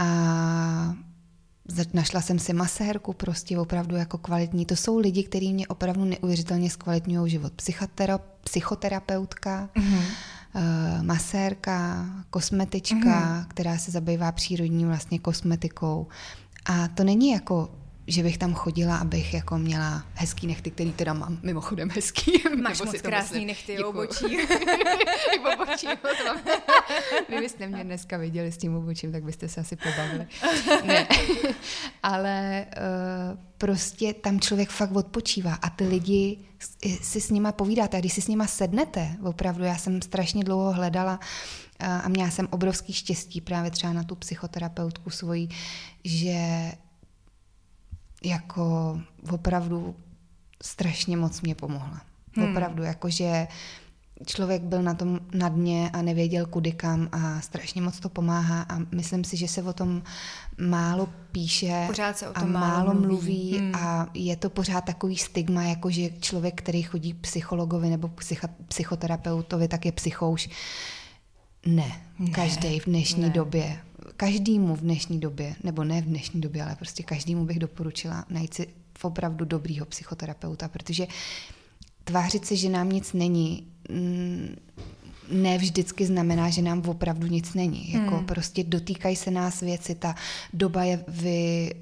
[0.00, 0.94] A
[1.92, 4.66] našla jsem si masérku, prostě opravdu jako kvalitní.
[4.66, 7.52] To jsou lidi, kteří mě opravdu neuvěřitelně zkvalitňují život.
[7.52, 10.02] Psychotera, psychoterapeutka, mm-hmm.
[11.02, 13.46] masérka, kosmetička, mm-hmm.
[13.48, 16.06] která se zabývá přírodní vlastně kosmetikou.
[16.64, 21.12] A to není jako že bych tam chodila, abych jako měla hezký nechty, který teda
[21.12, 22.32] mám mimochodem hezký.
[22.62, 23.88] Máš moc krásný nechty, Děkuju.
[23.88, 24.24] obočí.
[25.54, 25.86] obočí.
[27.28, 30.26] Kdybyste mě dneska viděli s tím obočím, tak byste se asi pobavili.
[30.84, 31.08] Ne.
[32.02, 36.38] Ale uh, prostě tam člověk fakt odpočívá a ty lidi
[37.02, 37.96] si s nima povídáte.
[37.96, 41.20] A když si s nima sednete, opravdu, já jsem strašně dlouho hledala
[41.80, 45.48] a měla jsem obrovský štěstí právě třeba na tu psychoterapeutku svoji,
[46.04, 46.72] že
[48.24, 49.00] jako
[49.30, 49.96] opravdu
[50.62, 52.00] strašně moc mě pomohla.
[52.36, 52.50] Hmm.
[52.50, 53.48] Opravdu, jakože
[54.26, 58.62] člověk byl na tom na dně a nevěděl kudy kam a strašně moc to pomáhá
[58.62, 60.02] a myslím si, že se o tom
[60.60, 63.74] málo píše pořád se o tom a málo mluví, mluví hmm.
[63.74, 69.68] a je to pořád takový stigma, jako že člověk, který chodí psychologovi nebo psycha, psychoterapeutovi,
[69.68, 70.48] tak je psychouš.
[71.66, 73.30] Ne, ne každý v dnešní ne.
[73.30, 73.80] době
[74.16, 78.54] každému v dnešní době, nebo ne v dnešní době, ale prostě každému bych doporučila najít
[78.54, 78.66] si
[79.02, 81.06] opravdu dobrýho psychoterapeuta, protože
[82.04, 84.56] tvářit se, že nám nic není, mm,
[85.32, 87.92] ne vždycky znamená, že nám opravdu nic není.
[87.92, 88.26] Jako hmm.
[88.26, 90.14] prostě dotýkají se nás věci, ta
[90.52, 91.74] doba je vy,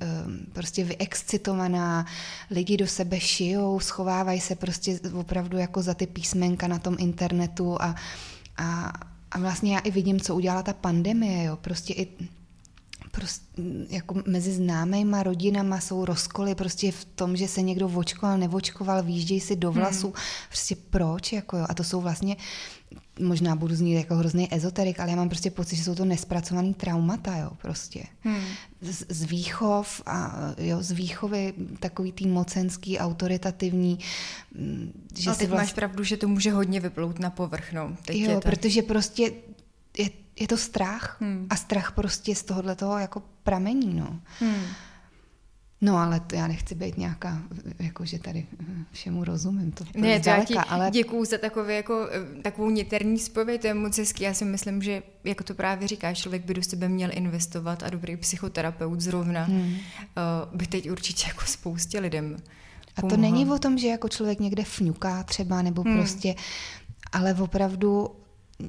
[0.53, 2.07] prostě vyexcitovaná,
[2.51, 7.83] lidi do sebe šijou, schovávají se prostě opravdu jako za ty písmenka na tom internetu
[7.83, 7.95] a,
[8.57, 8.93] a,
[9.31, 11.57] a vlastně já i vidím, co udělala ta pandemie, jo.
[11.57, 12.09] Prostě i
[13.11, 19.03] prostě jako mezi známejma rodinama jsou rozkoly prostě v tom, že se někdo vočkoval, nevočkoval,
[19.03, 20.07] výjíždějí si do vlasu.
[20.07, 20.16] Hmm.
[20.49, 21.33] Prostě proč?
[21.33, 21.66] Jako jo?
[21.68, 22.37] A to jsou vlastně
[23.23, 26.75] možná budu znít jako hrozný ezoterik, ale já mám prostě pocit, že jsou to nespracovaný
[26.75, 28.05] traumata, jo, prostě.
[28.21, 28.45] Hmm.
[28.81, 33.99] Z, z výchov a jo, z výchovy takový tý mocenský, autoritativní.
[34.55, 35.62] Mm, že ale teď vlast...
[35.62, 37.97] máš pravdu, že to může hodně vyplout na povrch, no.
[38.05, 38.41] Teď jo, to...
[38.41, 39.33] protože prostě
[39.99, 40.11] je,
[40.41, 41.47] je to strach hmm.
[41.51, 44.21] a strach prostě z tohohle toho jako pramení, no.
[44.41, 44.62] Hmm.
[45.81, 47.43] No ale to já nechci být nějaká,
[47.78, 48.47] jako že tady
[48.93, 50.91] všemu rozumím, to, to ne, zdaleka, já ti ale...
[50.91, 52.09] děkuju za takové, jako,
[52.43, 54.24] takovou niterní zpověď, to je moc hezký.
[54.24, 57.91] Já si myslím, že, jako to právě říkáš, člověk by do sebe měl investovat a
[57.91, 59.62] dobrý psychoterapeut zrovna hmm.
[59.62, 59.78] uh,
[60.59, 62.37] by teď určitě jako spoustě lidem
[62.97, 65.97] A to není o tom, že jako člověk někde fňuká třeba, nebo hmm.
[65.97, 66.35] prostě,
[67.12, 68.11] ale opravdu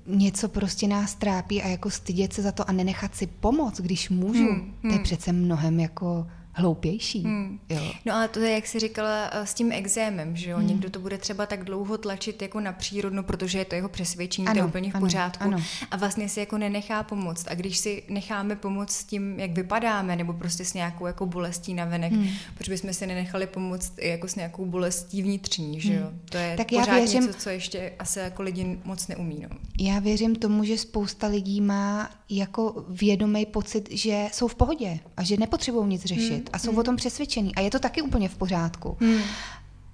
[0.06, 4.10] něco prostě nás trápí a jako stydět se za to a nenechat si pomoct, když
[4.10, 4.74] můžu, hmm.
[4.82, 5.04] to je hmm.
[5.04, 7.24] přece mnohem jako hloupější.
[7.24, 7.60] Hmm.
[7.70, 7.92] Jo.
[8.06, 10.58] No ale to je, jak jsi říkala, eh, s tím exémem, že jo?
[10.58, 10.68] Hmm.
[10.68, 14.48] Někdo to bude třeba tak dlouho tlačit jako na přírodno, protože je to jeho přesvědčení,
[14.48, 15.44] ano, to je úplně v ano, pořádku.
[15.44, 15.58] Ano.
[15.92, 17.46] A vlastně si jako nenechá pomoct.
[17.48, 21.74] A když si necháme pomoct s tím, jak vypadáme, nebo prostě s nějakou jako bolestí
[21.74, 22.28] na venek, hmm.
[22.56, 26.08] proč bychom si nenechali pomoct i jako s nějakou bolestí vnitřní, že jo?
[26.08, 26.20] Hmm.
[26.30, 29.46] To je tak pořád já věřím, něco, co ještě asi jako lidi moc neumí.
[29.50, 29.58] No.
[29.80, 35.24] Já věřím tomu, že spousta lidí má jako vědomý pocit, že jsou v pohodě a
[35.24, 36.32] že nepotřebují nic řešit.
[36.32, 36.80] Hmm a jsou hmm.
[36.80, 37.56] o tom přesvědčení.
[37.56, 38.98] A je to taky úplně v pořádku.
[39.00, 39.22] Hmm.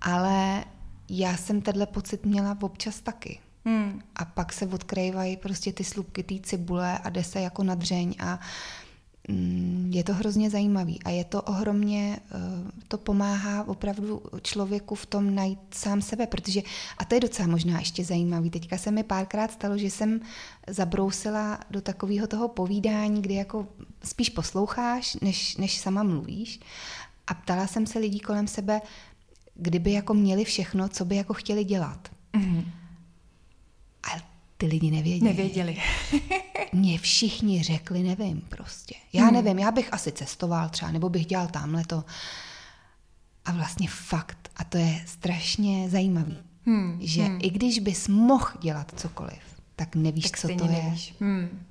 [0.01, 0.63] Ale
[1.09, 3.39] já jsem tenhle pocit měla občas taky.
[3.65, 4.01] Hmm.
[4.15, 8.15] A pak se odkrývají prostě ty slupky té cibule a jde se jako na dřeň
[8.19, 8.39] a mm,
[9.89, 12.37] je to hrozně zajímavý a je to ohromně, eh,
[12.87, 16.61] to pomáhá opravdu člověku v tom najít sám sebe, protože,
[16.97, 20.21] a to je docela možná ještě zajímavý, teďka se mi párkrát stalo, že jsem
[20.67, 23.67] zabrousila do takového toho povídání, kdy jako
[24.03, 26.59] spíš posloucháš, než, než sama mluvíš.
[27.27, 28.81] A ptala jsem se lidí kolem sebe,
[29.55, 32.09] kdyby jako měli všechno, co by jako chtěli dělat.
[32.33, 32.65] Mm-hmm.
[34.03, 35.31] A ty lidi nevěděli.
[35.31, 35.77] Nevěděli.
[36.73, 38.95] Mně všichni řekli, nevím prostě.
[39.13, 39.33] Já mm.
[39.33, 42.03] nevím, já bych asi cestoval třeba, nebo bych dělal tamhle to.
[43.45, 46.97] A vlastně fakt, a to je strašně zajímavý, hmm.
[47.01, 47.39] že hmm.
[47.41, 49.39] i když bys mohl dělat cokoliv,
[49.75, 51.07] tak nevíš, tak co to nevíš.
[51.07, 51.27] je.
[51.27, 51.65] Hmm.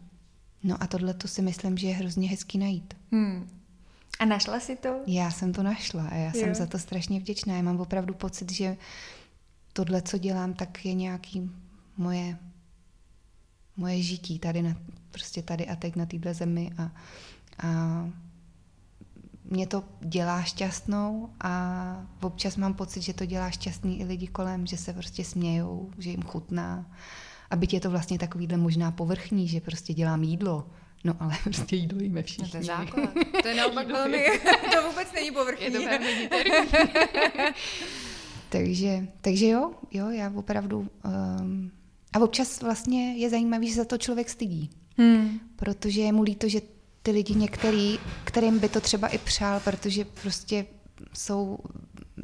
[0.65, 2.95] No a tohle to si myslím, že je hrozně hezký najít.
[3.13, 3.49] Hmm.
[4.19, 5.01] A našla si to?
[5.07, 6.33] Já jsem to našla a já jo.
[6.41, 7.57] jsem za to strašně vděčná.
[7.57, 8.77] Já mám opravdu pocit, že
[9.73, 11.51] tohle, co dělám, tak je nějaký
[11.97, 12.39] moje,
[13.77, 14.77] moje žití tady, na,
[15.11, 16.91] prostě tady a teď na této zemi a,
[17.67, 18.11] a
[19.45, 24.67] mě to dělá šťastnou a občas mám pocit, že to dělá šťastný i lidi kolem,
[24.67, 26.97] že se prostě smějou, že jim chutná
[27.51, 30.67] a byť je to vlastně takovýhle možná povrchní, že prostě dělám jídlo,
[31.05, 32.45] No ale prostě jídlo jíme všichni.
[32.45, 33.11] No to je základ.
[33.43, 34.25] To je naopak velmi,
[34.75, 35.65] to vůbec není povrchní.
[35.65, 36.31] Je to velmi
[38.49, 40.89] takže, takže jo, jo, já opravdu...
[41.41, 41.71] Um,
[42.17, 44.71] a občas vlastně je zajímavý, že za to člověk stydí.
[44.97, 45.41] Hmm.
[45.57, 46.61] Protože je mu líto, že
[47.03, 50.67] ty lidi některý, kterým by to třeba i přál, protože prostě
[51.13, 51.59] jsou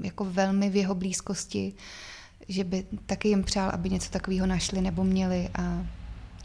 [0.02, 1.74] jako velmi v jeho blízkosti,
[2.48, 5.86] že by taky jim přál, aby něco takového našli nebo měli a,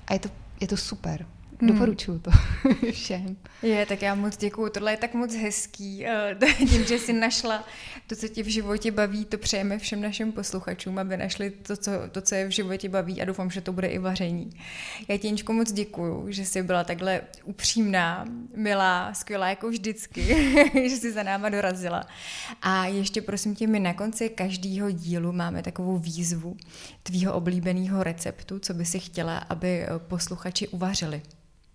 [0.07, 0.29] a je, to,
[0.61, 1.25] je to super.
[1.59, 1.71] Hmm.
[1.71, 2.31] Doporučuju to
[2.91, 3.37] všem.
[3.61, 4.69] Je, tak já moc děkuju.
[4.69, 6.05] Tohle je tak moc hezký.
[6.05, 7.63] Eh, tím, že jsi našla
[8.07, 11.91] to, co tě v životě baví, to přejeme všem našim posluchačům, aby našli to, co,
[12.11, 14.49] to, co je v životě baví a doufám, že to bude i vaření.
[15.07, 20.21] Já ti, Jenčko, moc děkuju, že jsi byla takhle upřímná, milá, skvělá jako vždycky,
[20.89, 22.03] že jsi za náma dorazila.
[22.61, 26.57] A ještě prosím tě, my na konci každého dílu máme takovou výzvu
[27.03, 31.21] tvýho oblíbeného receptu, co by si chtěla, aby posluchači uvařili.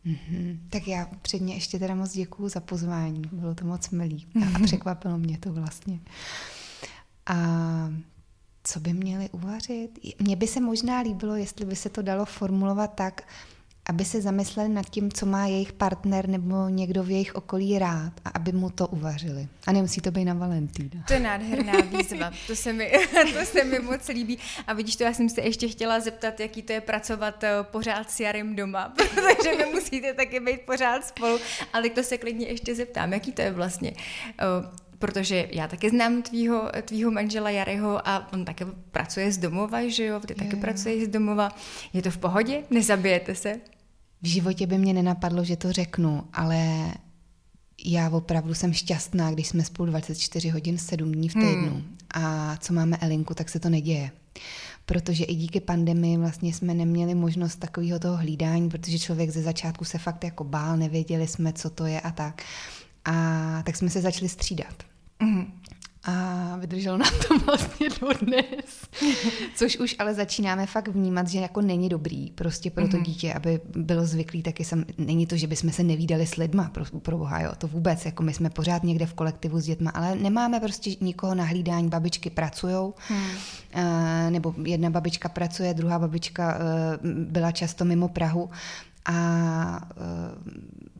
[0.06, 0.58] Mm-hmm.
[0.70, 3.22] Tak já předně ještě teda moc děkuju za pozvání.
[3.32, 6.00] Bylo to moc milý a, a překvapilo mě to vlastně.
[7.26, 7.36] A
[8.64, 9.98] co by měli uvařit?
[10.18, 13.22] Mně by se možná líbilo, jestli by se to dalo formulovat tak,
[13.88, 18.12] aby se zamysleli nad tím, co má jejich partner nebo někdo v jejich okolí rád
[18.24, 19.48] a aby mu to uvařili.
[19.66, 21.04] A nemusí to být na Valentína.
[21.06, 22.92] To je nádherná výzva, to se mi,
[23.38, 24.38] to se mi moc líbí.
[24.66, 28.10] A vidíš to, já jsem se ještě chtěla zeptat, jaký to je pracovat eh, pořád
[28.10, 31.38] s Jarem doma, protože vy musíte taky být pořád spolu,
[31.72, 33.92] ale to se klidně ještě zeptám, jaký to je vlastně
[34.40, 39.88] eh, protože já taky znám tvýho, tvýho manžela Jaryho a on také pracuje z domova,
[39.88, 41.48] že jo, ty taky pracuješ z domova.
[41.92, 42.62] Je to v pohodě?
[42.70, 43.71] Nezabijete se?
[44.22, 46.92] V životě by mě nenapadlo, že to řeknu, ale
[47.84, 51.70] já opravdu jsem šťastná, když jsme spolu 24 hodin 7 dní v týdnu.
[51.70, 51.96] Hmm.
[52.14, 54.10] A co máme Elinku, tak se to neděje.
[54.86, 59.84] Protože i díky pandemii vlastně jsme neměli možnost takového toho hlídání, protože člověk ze začátku
[59.84, 62.42] se fakt jako bál, nevěděli jsme, co to je a tak.
[63.04, 64.74] A tak jsme se začali střídat.
[65.20, 65.46] Mm-hmm.
[66.04, 68.88] A vydrželo nám to vlastně dodnes.
[69.56, 73.02] Což už ale začínáme fakt vnímat, že jako není dobrý prostě pro to mm-hmm.
[73.02, 76.84] dítě, aby bylo zvyklý taky sam, není to, že bychom se nevídali s lidma, pro,
[77.00, 80.14] pro boha, jo, to vůbec, jako my jsme pořád někde v kolektivu s dětma, ale
[80.14, 83.20] nemáme prostě nikoho na hlídání, babičky pracujou, hmm.
[83.20, 88.50] uh, nebo jedna babička pracuje, druhá babička uh, byla často mimo Prahu,
[89.04, 89.80] a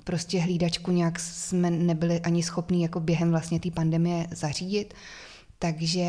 [0.05, 4.95] prostě hlídačku nějak jsme nebyli ani schopní jako během vlastně té pandemie zařídit.
[5.59, 6.07] Takže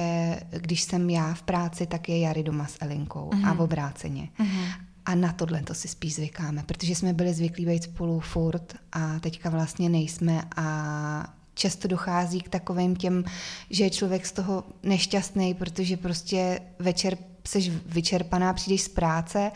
[0.49, 3.49] když jsem já v práci, tak je Jary doma s Elinkou uh-huh.
[3.49, 4.29] a v obráceně.
[4.39, 4.67] Uh-huh.
[5.05, 9.19] A na tohle to si spíš zvykáme, protože jsme byli zvyklí být spolu furt a
[9.19, 13.23] teďka vlastně nejsme a často dochází k takovým těm,
[13.69, 17.17] že je člověk z toho nešťastný, protože prostě večer
[17.47, 19.51] jsi vyčerpaná, přijdeš z práce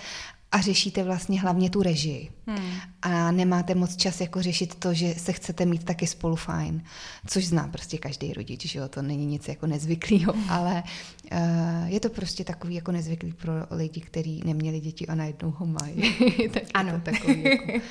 [0.52, 2.30] a řešíte vlastně hlavně tu režii.
[2.48, 2.72] Hmm.
[3.02, 6.84] A nemáte moc čas jako řešit to, že se chcete mít taky spolu fajn,
[7.28, 10.50] což zná prostě každý rodič, že jo, to není nic jako nezvyklého, hmm.
[10.50, 10.84] ale
[11.32, 11.40] uh,
[11.86, 16.16] je to prostě takový jako nezvyklý pro lidi, kteří neměli děti a najednou ho mají.
[16.54, 16.92] tak ano.
[16.92, 17.72] to takový jako...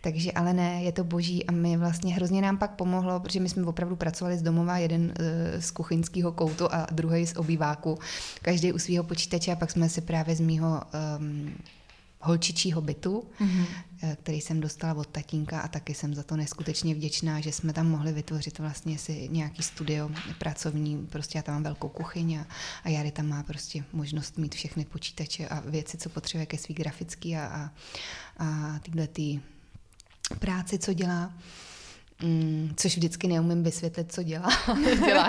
[0.00, 3.48] Takže ale ne, je to boží a my vlastně hrozně nám pak pomohlo, protože my
[3.48, 7.98] jsme opravdu pracovali z domova, jeden uh, z kuchyňského koutu a druhý z obýváku,
[8.42, 10.82] každý u svého počítače a pak jsme si právě z mýho
[11.18, 11.54] um,
[12.24, 13.66] holčičího bytu, mm-hmm.
[14.22, 17.90] který jsem dostala od tatínka a taky jsem za to neskutečně vděčná, že jsme tam
[17.90, 22.46] mohli vytvořit vlastně si nějaký studio pracovní, prostě já tam mám velkou kuchyň a,
[22.84, 26.74] a Jary tam má prostě možnost mít všechny počítače a věci, co potřebuje ke svý
[26.74, 27.70] grafický a, a,
[28.38, 29.40] a tyhle ty
[30.38, 31.32] práci, co dělá.
[32.24, 34.48] Mm, což vždycky neumím vysvětlit, co dělá.
[35.06, 35.28] dělá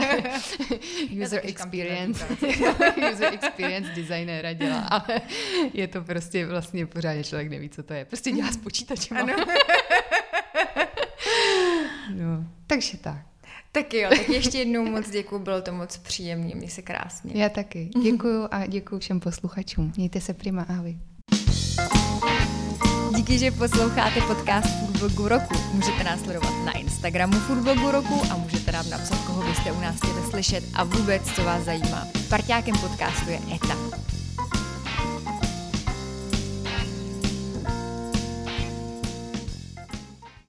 [1.24, 2.26] user experience.
[3.14, 5.22] user experience designéra dělá, ale
[5.74, 8.06] je to prostě vlastně pořádně člověk neví, co to je.
[8.06, 9.18] Prostě dělá s počítačem.
[9.18, 9.34] Ano.
[12.16, 13.26] no, takže tak.
[13.72, 17.32] Tak jo, tak ještě jednou moc děkuji, bylo to moc příjemně, mě se krásně.
[17.36, 17.89] Já taky.
[18.04, 19.93] Děkuju a děkuji všem posluchačům.
[19.98, 20.98] Mějte se prima, ahoj.
[23.28, 25.55] Díky, že posloucháte podcast Foodblogu roku.
[25.73, 29.95] Můžete nás sledovat na Instagramu Foodblogu roku a můžete nám napsat, koho byste u nás
[29.95, 32.07] chtěli slyšet a vůbec, co vás zajímá.
[32.30, 34.14] Parťákem podcastu je ETA.